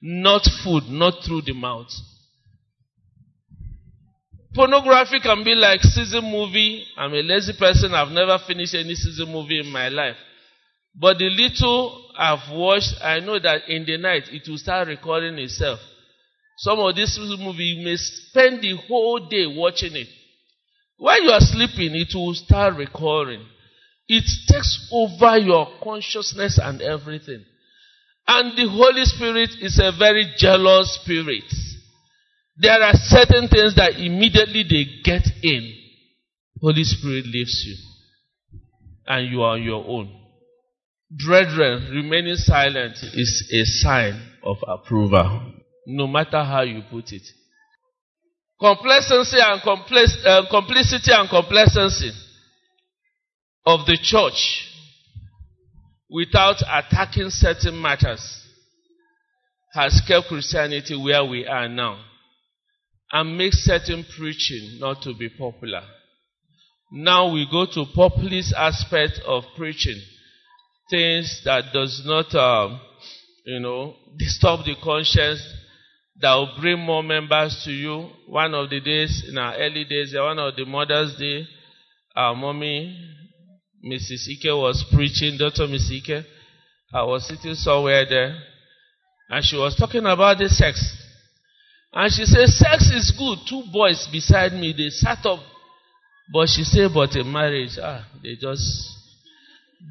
[0.00, 1.90] not food, not through the mouth.
[4.54, 6.84] Pornography can be like season movie.
[6.96, 7.92] I'm a lazy person.
[7.92, 10.16] I've never finished any season movie in my life.
[10.94, 15.38] But the little I've watched, I know that in the night it will start recording
[15.38, 15.80] itself.
[16.58, 20.08] Some of this movie, you may spend the whole day watching it.
[20.98, 23.46] While you are sleeping, it will start recording.
[24.08, 27.44] It takes over your consciousness and everything.
[28.26, 31.44] And the Holy Spirit is a very jealous spirit.
[32.56, 35.72] There are certain things that immediately they get in,
[36.60, 37.76] Holy Spirit leaves you.
[39.06, 40.12] And you are on your own.
[41.10, 45.52] Brethren, remaining silent is a sign of approval,
[45.86, 47.22] no matter how you put it.
[48.60, 52.10] Complacency and uh, complicity and complacency
[53.64, 54.68] of the church
[56.10, 58.44] without attacking certain matters
[59.74, 62.02] has kept Christianity where we are now
[63.12, 65.82] and makes certain preaching not to be popular.
[66.90, 70.00] Now we go to populist aspect of preaching,
[70.90, 72.80] things that does not, um,
[73.44, 75.42] you know, disturb the conscience,
[76.20, 78.10] that will bring more members to you.
[78.26, 81.46] One of the days in our early days, one of the Mother's Day,
[82.16, 82.96] our mommy
[83.84, 84.28] Mrs.
[84.28, 85.66] Ike was preaching, Dr.
[85.68, 86.10] Mrs.
[86.10, 86.24] Ike.
[86.92, 88.36] I was sitting somewhere there,
[89.28, 90.96] and she was talking about the sex.
[91.92, 93.38] And she said, Sex is good.
[93.48, 95.40] Two boys beside me, they sat up.
[96.32, 98.94] But she said, But in marriage, ah, they just.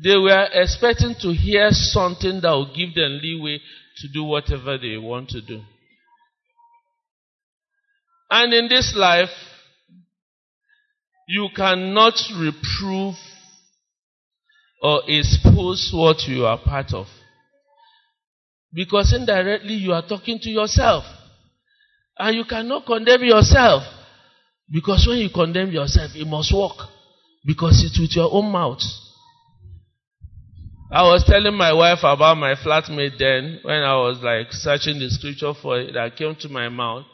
[0.03, 3.61] They were expecting to hear something that would give them leeway
[3.97, 5.61] to do whatever they want to do.
[8.29, 9.29] And in this life,
[11.27, 13.15] you cannot reprove
[14.81, 17.07] or expose what you are part of.
[18.73, 21.03] Because indirectly you are talking to yourself.
[22.17, 23.83] And you cannot condemn yourself.
[24.69, 26.89] Because when you condemn yourself, it must work.
[27.45, 28.81] Because it's with your own mouth.
[30.91, 35.09] I was telling my wife about my flatmate then when I was like searching the
[35.09, 37.05] scripture for it that came to my mouth.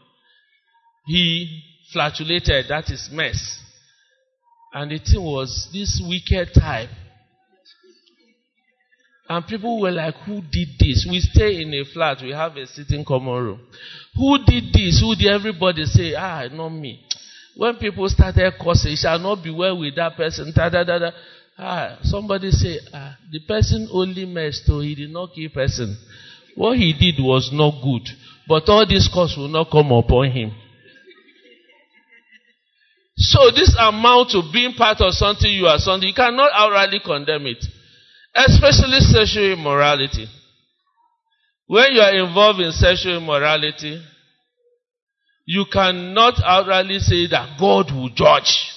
[1.05, 3.59] He flatulated, that is mess.
[4.73, 6.89] And the thing was this wicked type
[9.29, 11.07] and people were like, Who did this?
[11.09, 13.59] We stay in a flat, we have a sitting common room.
[14.15, 14.99] Who did this?
[14.99, 17.03] Who did everybody say, Ah, not me?
[17.55, 20.51] When people started cursing, shall not be well with that person.
[20.55, 21.11] Da, da, da, da.
[21.57, 25.95] Ah, somebody say, ah, the person only messed, so he did not kill person.
[26.55, 28.09] What he did was not good.
[28.47, 30.51] But all this curse will not come upon him.
[33.23, 37.47] So this amount to being part of something you are something, you cannot outrightly condemn
[37.47, 37.63] it
[38.35, 40.27] especially sexual immorality.
[41.67, 44.03] When you are involved in sexual immorality,
[45.45, 48.69] you cannot outrightly say that God will judge.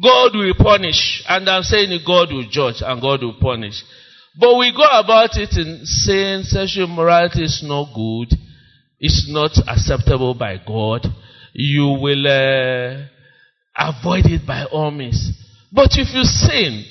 [0.00, 1.22] God will punish.
[1.28, 3.82] And I'm saying God will judge and God will punish.
[4.38, 8.38] But we go about it in saying sexual immorality is not good.
[8.98, 11.06] It's not acceptable by God.
[11.52, 13.06] You will uh,
[13.76, 15.32] avoid it by all means.
[15.72, 16.84] But if you sin,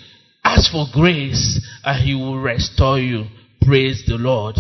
[0.46, 3.26] Ask for grace and He will restore you.
[3.62, 4.56] Praise the Lord.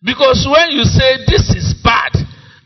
[0.00, 2.12] Because when you say this is bad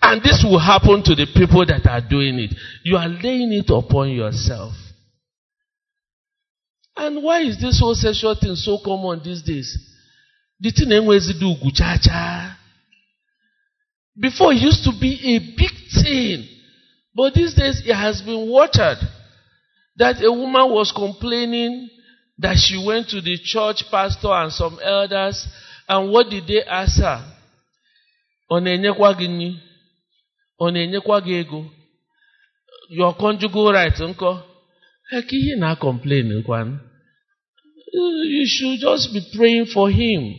[0.02, 2.54] and this will happen to the people that are doing it,
[2.84, 4.74] you are laying it upon yourself.
[6.94, 9.76] And why is this whole sexual thing so common these days?
[10.60, 12.58] The thing enwezi do ugwu cha cha.
[14.16, 15.72] Before it used to be a big
[16.04, 16.53] thing.
[17.14, 18.98] But these days it has been watered.
[19.96, 21.88] That a woman was complaining
[22.38, 25.46] that she went to the church pastor and some elders,
[25.88, 27.22] and what did they ask her?
[28.50, 29.14] Ọ na-enyekwa
[31.20, 31.70] gị?
[32.90, 34.42] Your conjugal right nkọ?
[35.10, 36.80] Heck, ihe na complain kwan.
[37.92, 40.34] You should just be praying for him.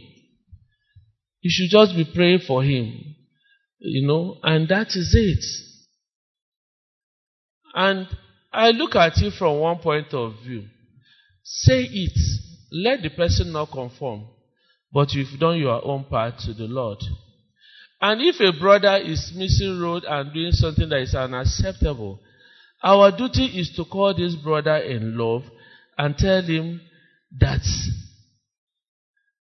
[1.41, 3.15] You should just be praying for him.
[3.80, 5.43] You know, and that is it.
[7.76, 8.07] And
[8.53, 10.63] I look at it from one point of view.
[11.43, 12.17] Say it.
[12.71, 14.28] Let the person not conform.
[14.93, 16.99] But you've done your own part to the Lord.
[18.01, 22.19] And if a brother is missing road and doing something that is unacceptable,
[22.82, 25.43] our duty is to call this brother in love
[25.97, 26.82] and tell him
[27.39, 27.61] that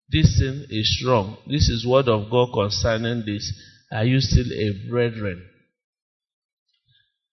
[0.09, 1.37] this thing is wrong.
[1.47, 3.53] This is word of God concerning this.
[3.93, 5.49] Are you still a brethren?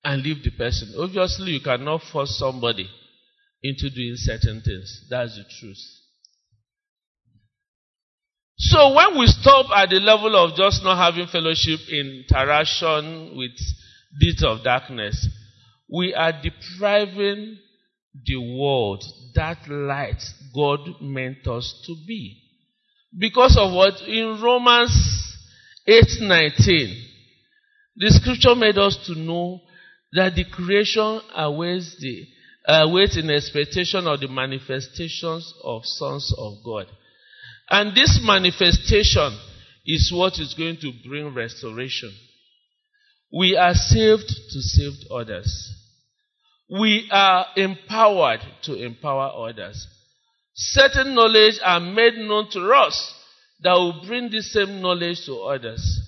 [0.04, 0.93] And leave the person.
[0.98, 2.89] Obviously, you cannot force somebody
[3.62, 5.06] into doing certain things.
[5.10, 5.78] That's the truth.
[8.58, 13.52] So when we stop at the level of just not having fellowship, interaction with
[14.20, 15.28] deeds of darkness,
[15.89, 17.58] we are depriving
[18.26, 19.04] the world
[19.36, 20.24] that light
[20.56, 22.41] God meant us to be.
[23.18, 24.02] Because of what?
[24.02, 24.91] In Romans
[25.88, 27.04] 8:19,
[27.95, 29.62] the scripture made us to know
[30.18, 32.26] that the creation awaits the
[32.68, 36.88] awaits in expectation of the manifestations of sons of God.
[37.70, 39.38] And this manifestation
[39.86, 42.13] is what is going to bring restoration.
[43.32, 45.74] We are saved to save others.
[46.70, 49.88] We are empowered to empower others.
[50.53, 53.13] Certain knowledge are made known to us
[53.61, 56.07] that will bring the same knowledge to others.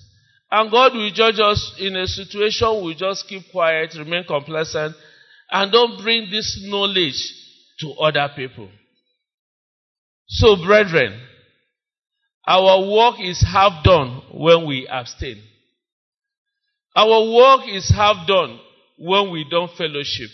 [0.50, 4.96] And God will judge us in a situation we just keep quiet, remain complacent,
[5.50, 7.20] and don't bring this knowledge
[7.80, 8.68] to other people.
[10.26, 11.20] So, brethren,
[12.46, 15.42] our work is half done when we abstain.
[16.96, 18.58] Our work is half done
[18.98, 20.30] when we don't fellowship.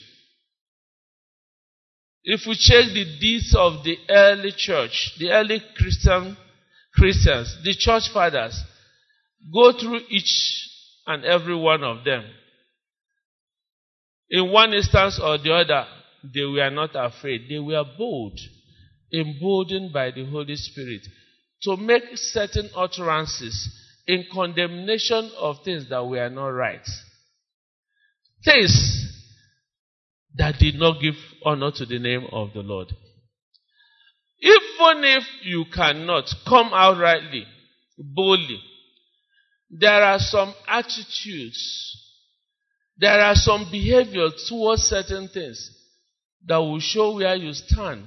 [2.24, 6.36] If we check the deeds of the early church, the early Christian
[6.94, 8.60] Christians, the church fathers,
[9.52, 10.68] go through each
[11.06, 12.24] and every one of them.
[14.28, 15.86] In one instance or the other,
[16.34, 17.42] they were not afraid.
[17.48, 18.38] They were bold,
[19.12, 21.02] emboldened by the Holy Spirit
[21.62, 23.68] to make certain utterances
[24.06, 26.86] in condemnation of things that were not right.
[28.44, 29.06] Things
[30.36, 32.88] that did not give honor to the name of the Lord.
[34.40, 37.46] Even if you cannot come out rightly,
[37.98, 38.60] boldly,
[39.70, 41.96] there are some attitudes,
[42.96, 45.70] there are some behavior towards certain things
[46.46, 48.06] that will show where you stand.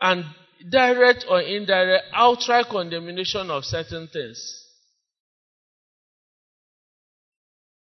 [0.00, 0.24] And
[0.70, 4.62] direct or indirect, outright condemnation of certain things.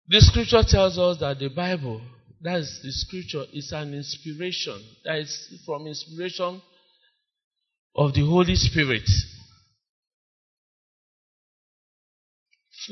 [0.09, 2.01] The scripture tells us that the Bible,
[2.41, 4.83] that is the scripture, is an inspiration.
[5.05, 6.63] That is from inspiration
[7.95, 9.09] of the Holy Spirit.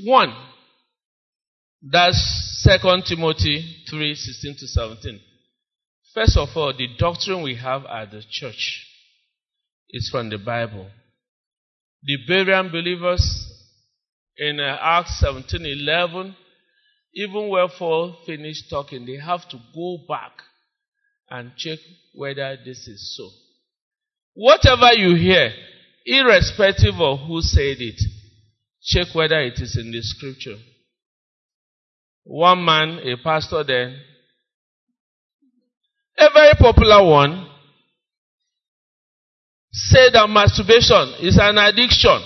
[0.04, 0.34] One,
[1.82, 5.20] that's 2 Timothy 3 16 to 17.
[6.14, 8.86] First of all, the doctrine we have at the church
[9.90, 10.88] is from the Bible.
[12.02, 13.52] The Berean believers
[14.38, 16.36] in uh, Acts 17 11,
[17.14, 20.32] even wherefore finished talking, they have to go back
[21.30, 21.78] and check
[22.14, 23.28] whether this is so.
[24.34, 25.50] Whatever you hear,
[26.04, 28.00] irrespective of who said it,
[28.86, 30.56] check whether it is in the scripture.
[32.24, 34.00] One man, a pastor then,
[36.18, 37.48] a very popular one,
[39.72, 42.18] said that masturbation is an addiction.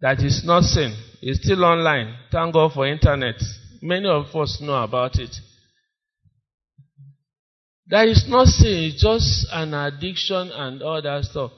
[0.00, 0.94] That is not sin.
[1.22, 2.14] It's still online.
[2.30, 3.36] Thank God for internet.
[3.80, 5.34] Many of us know about it.
[7.86, 11.52] That is not sin, it's just an addiction and all that stuff.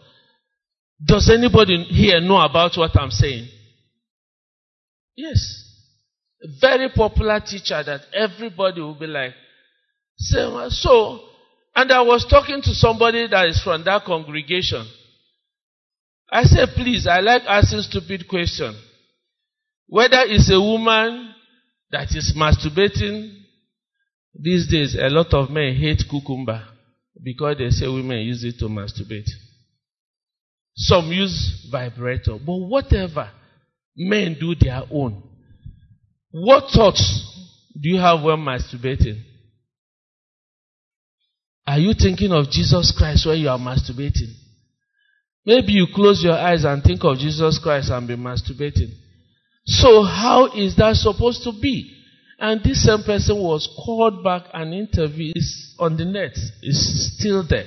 [1.05, 3.49] Does anybody here know about what I'm saying?
[5.14, 5.38] Yes.
[6.42, 9.32] A very popular teacher that everybody will be like,
[10.18, 11.20] so,
[11.74, 14.86] and I was talking to somebody that is from that congregation.
[16.30, 18.76] I said, please, I like asking stupid questions.
[19.86, 21.34] Whether it's a woman
[21.90, 23.42] that is masturbating,
[24.34, 26.62] these days a lot of men hate cucumber.
[27.22, 29.28] because they say women use it to masturbate.
[30.77, 33.31] Some use vibrator, but whatever,
[33.97, 35.22] men do their own.
[36.31, 37.24] What thoughts
[37.81, 39.22] do you have when masturbating?
[41.66, 44.35] Are you thinking of Jesus Christ when you are masturbating?
[45.47, 48.93] Maybe you close your eyes and think of Jesus Christ and be masturbating.
[49.64, 51.93] So, how is that supposed to be?
[52.39, 55.37] And this same person was called back and interviewed
[55.79, 56.37] on the net.
[56.62, 57.64] Is still there.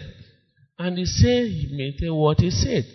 [0.78, 2.86] And he said he maintained what he said.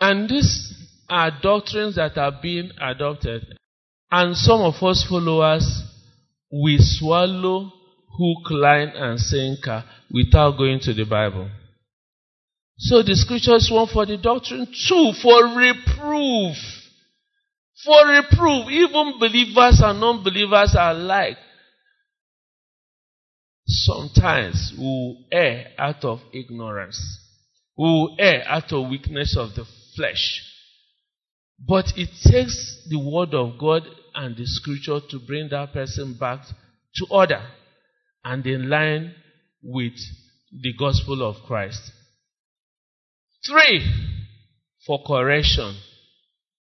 [0.00, 0.74] And these
[1.08, 3.58] are doctrines that are being adopted.
[4.10, 5.82] And some of us followers,
[6.50, 7.70] we swallow
[8.18, 11.48] hook, line, and sinker without going to the Bible.
[12.78, 16.56] So the scriptures, one for the doctrine, two for reproof.
[17.84, 21.36] For reproof, even believers and non-believers are alike.
[23.66, 26.98] Sometimes we will err out of ignorance.
[27.76, 29.66] We will err out of weakness of the
[30.00, 30.42] flesh.
[31.58, 33.82] But it takes the word of God
[34.14, 36.40] and the scripture to bring that person back
[36.94, 37.42] to order
[38.24, 39.14] and in line
[39.62, 39.92] with
[40.62, 41.92] the gospel of Christ.
[43.46, 43.84] Three,
[44.86, 45.76] for correction.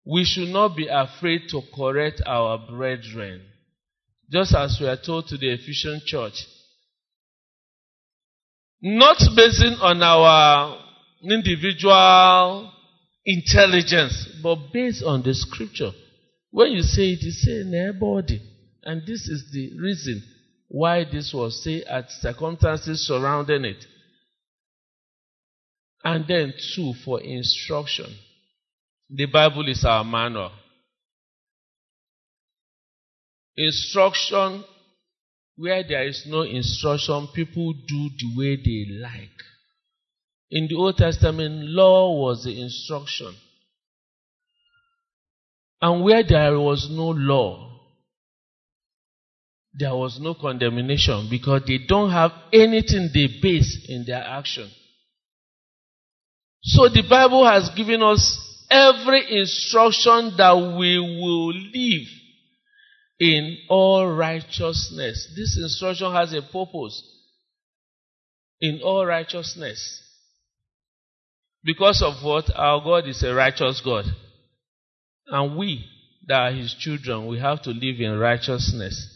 [0.06, 3.42] We should not be afraid to correct our brethren.
[4.32, 6.46] Just as we are told to the Ephesian church.
[8.82, 10.80] Not basing on our
[11.22, 12.72] individual
[13.30, 15.92] intelligence, but based on the scripture.
[16.52, 18.42] When you say it, you say nobody.
[18.84, 20.24] And this is the reason
[20.68, 23.86] why this was said at circumstances surrounding it.
[26.04, 28.08] And then, two, for instruction.
[29.10, 30.52] The Bible is our manual.
[33.58, 34.64] Instruction,
[35.56, 39.38] where there is no instruction, people do the way they like.
[40.52, 43.36] In the Old Testament, law was the instruction.
[45.82, 47.80] And where there was no law,
[49.74, 54.70] there was no condemnation because they don't have anything they base in their action.
[56.62, 62.08] So the Bible has given us every instruction that we will live
[63.20, 65.32] in all righteousness.
[65.36, 67.04] This instruction has a purpose.
[68.60, 70.09] In all righteousness.
[71.64, 72.50] Because of what?
[72.56, 74.06] Our God is a righteous God.
[75.28, 75.86] And we,
[76.28, 79.16] that are His children, we have to live in righteousness.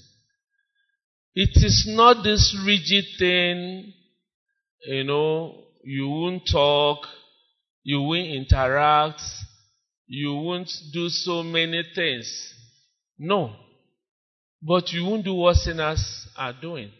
[1.35, 3.93] It is not this rigid thing,
[4.85, 7.07] you know, you won't talk,
[7.83, 9.21] you won't interact,
[10.05, 12.53] you won't do so many things.
[13.17, 13.55] No.
[14.61, 16.91] But you won't do what sinners are doing.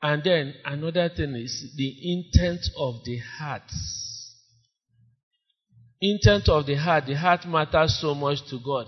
[0.00, 3.70] And then another thing is the intent of the heart.
[6.08, 7.06] Intent of the heart.
[7.06, 8.86] The heart matters so much to God.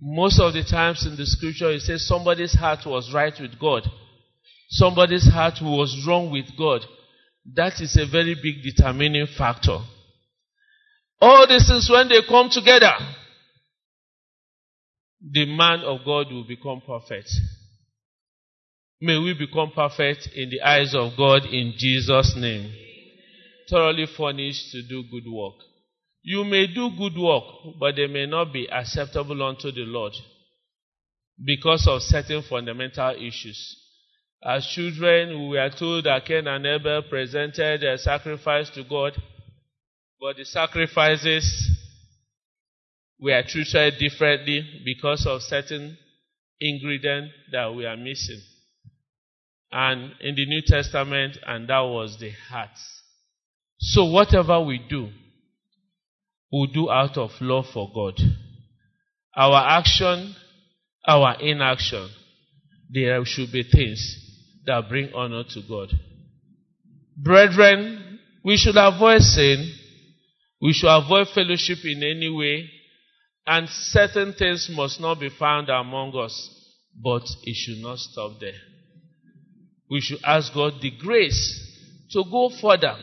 [0.00, 3.82] Most of the times in the scripture, it says somebody's heart was right with God.
[4.70, 6.82] Somebody's heart was wrong with God.
[7.54, 9.78] That is a very big determining factor.
[11.20, 12.92] All these things, when they come together,
[15.20, 17.28] the man of God will become perfect.
[19.00, 22.72] May we become perfect in the eyes of God in Jesus' name.
[23.68, 25.54] Thoroughly furnished to do good work.
[26.22, 27.44] You may do good work,
[27.78, 30.14] but they may not be acceptable unto the Lord
[31.42, 33.76] because of certain fundamental issues.
[34.42, 39.12] As children, we are told that Cain and Abel presented a sacrifice to God,
[40.20, 41.76] but the sacrifices
[43.20, 45.98] were treated differently because of certain
[46.60, 48.40] ingredient that we are missing.
[49.70, 52.70] And in the New Testament, and that was the heart.
[53.78, 55.08] So whatever we do,
[56.52, 58.18] we do out of love for God.
[59.36, 60.34] Our action,
[61.06, 62.08] our inaction,
[62.90, 64.16] there should be things
[64.66, 65.92] that bring honor to God.
[67.16, 69.74] Brethren, we should avoid sin.
[70.60, 72.70] We should avoid fellowship in any way.
[73.46, 76.54] And certain things must not be found among us.
[77.00, 78.58] But it should not stop there.
[79.90, 82.96] We should ask God the grace to go further,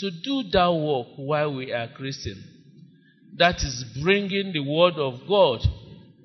[0.00, 2.42] to do that work while we are Christian.
[3.36, 5.60] That is bringing the word of God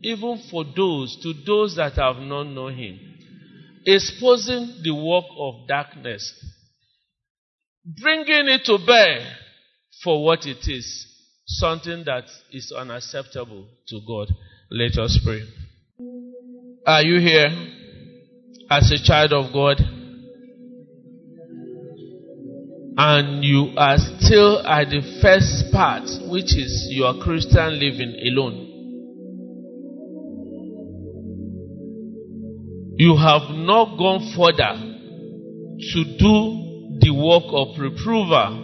[0.01, 2.99] even for those to those that have not known him.
[3.85, 6.33] Exposing the work of darkness.
[7.85, 9.35] Bringing it to bear
[10.03, 11.07] for what it is.
[11.45, 14.29] Something that is unacceptable to God.
[14.69, 15.41] Let us pray.
[16.85, 17.49] Are you here
[18.69, 19.81] as a child of God
[22.97, 28.67] and you are still at the first part, which is your Christian living alone.
[32.97, 34.75] You have not gone further
[35.93, 38.59] to do the work of reprover,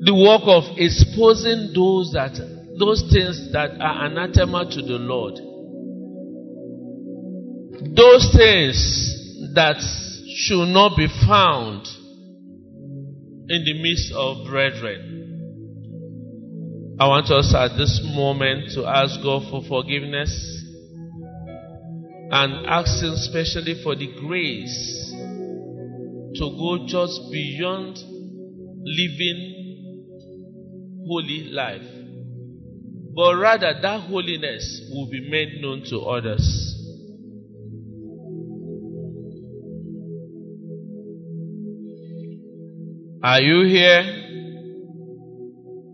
[0.00, 2.38] the work of exposing those that
[2.78, 5.34] those things that are anathema to the Lord.
[7.94, 9.76] Those things that
[10.34, 11.86] should not be found
[13.48, 15.14] in the midst of brethren.
[16.98, 20.30] I want us at this moment to ask God for forgiveness
[22.30, 25.12] and ask Him specially for the grace
[26.36, 27.98] to go just beyond
[28.84, 29.54] living
[31.06, 31.82] holy life.
[33.14, 36.73] But rather, that holiness will be made known to others.
[43.24, 44.02] Are you here?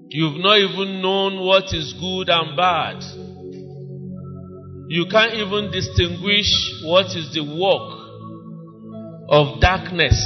[0.09, 3.05] You've not even known what is good and bad.
[4.89, 6.51] You can't even distinguish
[6.83, 8.01] what is the work
[9.29, 10.19] of darkness.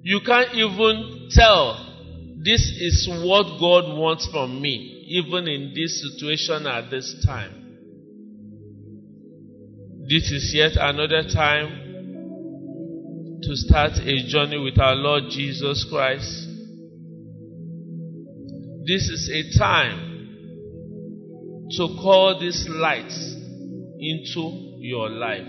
[0.00, 1.74] You can't even tell
[2.42, 7.76] this is what God wants from me, even in this situation at this time.
[10.08, 11.89] This is yet another time
[13.42, 16.48] to start a journey with our Lord Jesus Christ.
[18.86, 20.08] This is a time
[21.76, 23.12] to call this light
[23.98, 25.46] into your life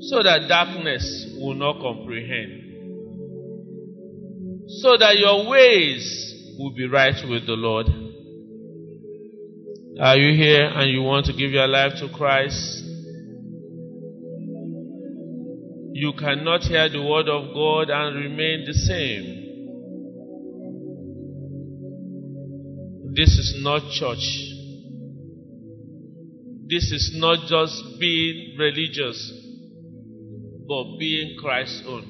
[0.00, 2.60] so that darkness will not comprehend,
[4.82, 7.86] so that your ways will be right with the Lord.
[10.00, 12.84] Are you here and you want to give your life to Christ?
[16.04, 19.24] You cannot hear the word of God and remain the same.
[23.14, 24.26] This is not church.
[26.68, 29.32] This is not just being religious,
[30.68, 32.04] but being Christ's own.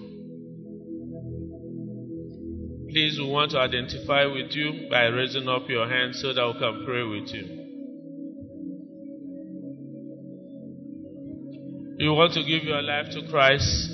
[2.90, 6.59] Please, we want to identify with you by raising up your hand so that we
[6.59, 7.63] can pray with you.
[12.05, 13.88] You want to give your life to Christ?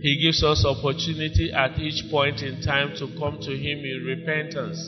[0.00, 4.82] He gives us opportunity at each point in time to come to Him in repentance.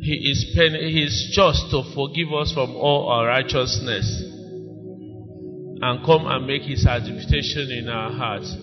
[0.00, 4.24] He is, pen- he is just to forgive us from all our righteousness
[5.80, 8.56] and come and make His habitation in our hearts.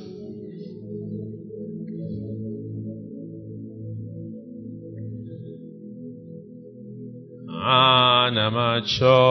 [7.49, 8.14] Ah.
[8.25, 9.21] Anamacho,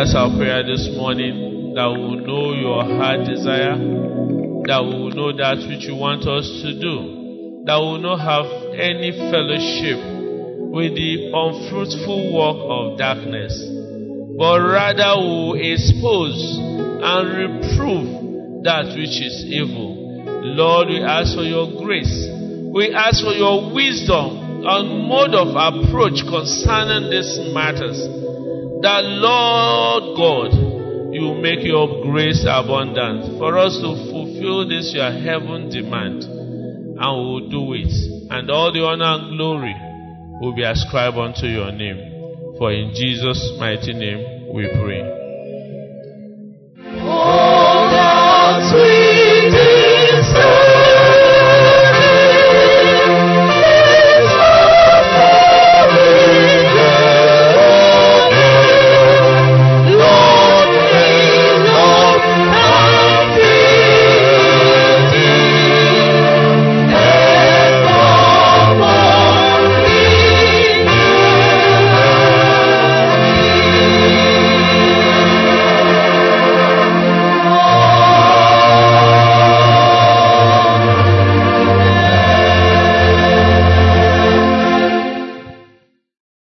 [0.00, 3.76] that's our prayer this morning that we will know your heart desire,
[4.64, 8.16] that we will know that which you want us to do, that we will not
[8.16, 8.48] have
[8.80, 10.00] any fellowship
[10.72, 13.52] with the unfruitful work of darkness,
[14.40, 16.40] but rather we will expose
[17.04, 20.00] and reprove that which is evil.
[20.56, 22.08] Lord, we ask for your grace.
[22.72, 28.00] We ask for your wisdom and mode of approach concerning these matters
[28.82, 35.68] that Lord God, you make your grace abundant for us to fulfill this your heaven
[35.68, 37.92] demand, and we will do it.
[38.30, 39.74] And all the honor and glory
[40.40, 42.56] will be ascribed unto your name.
[42.58, 45.02] For in Jesus' mighty name we pray.
[47.02, 48.99] Oh,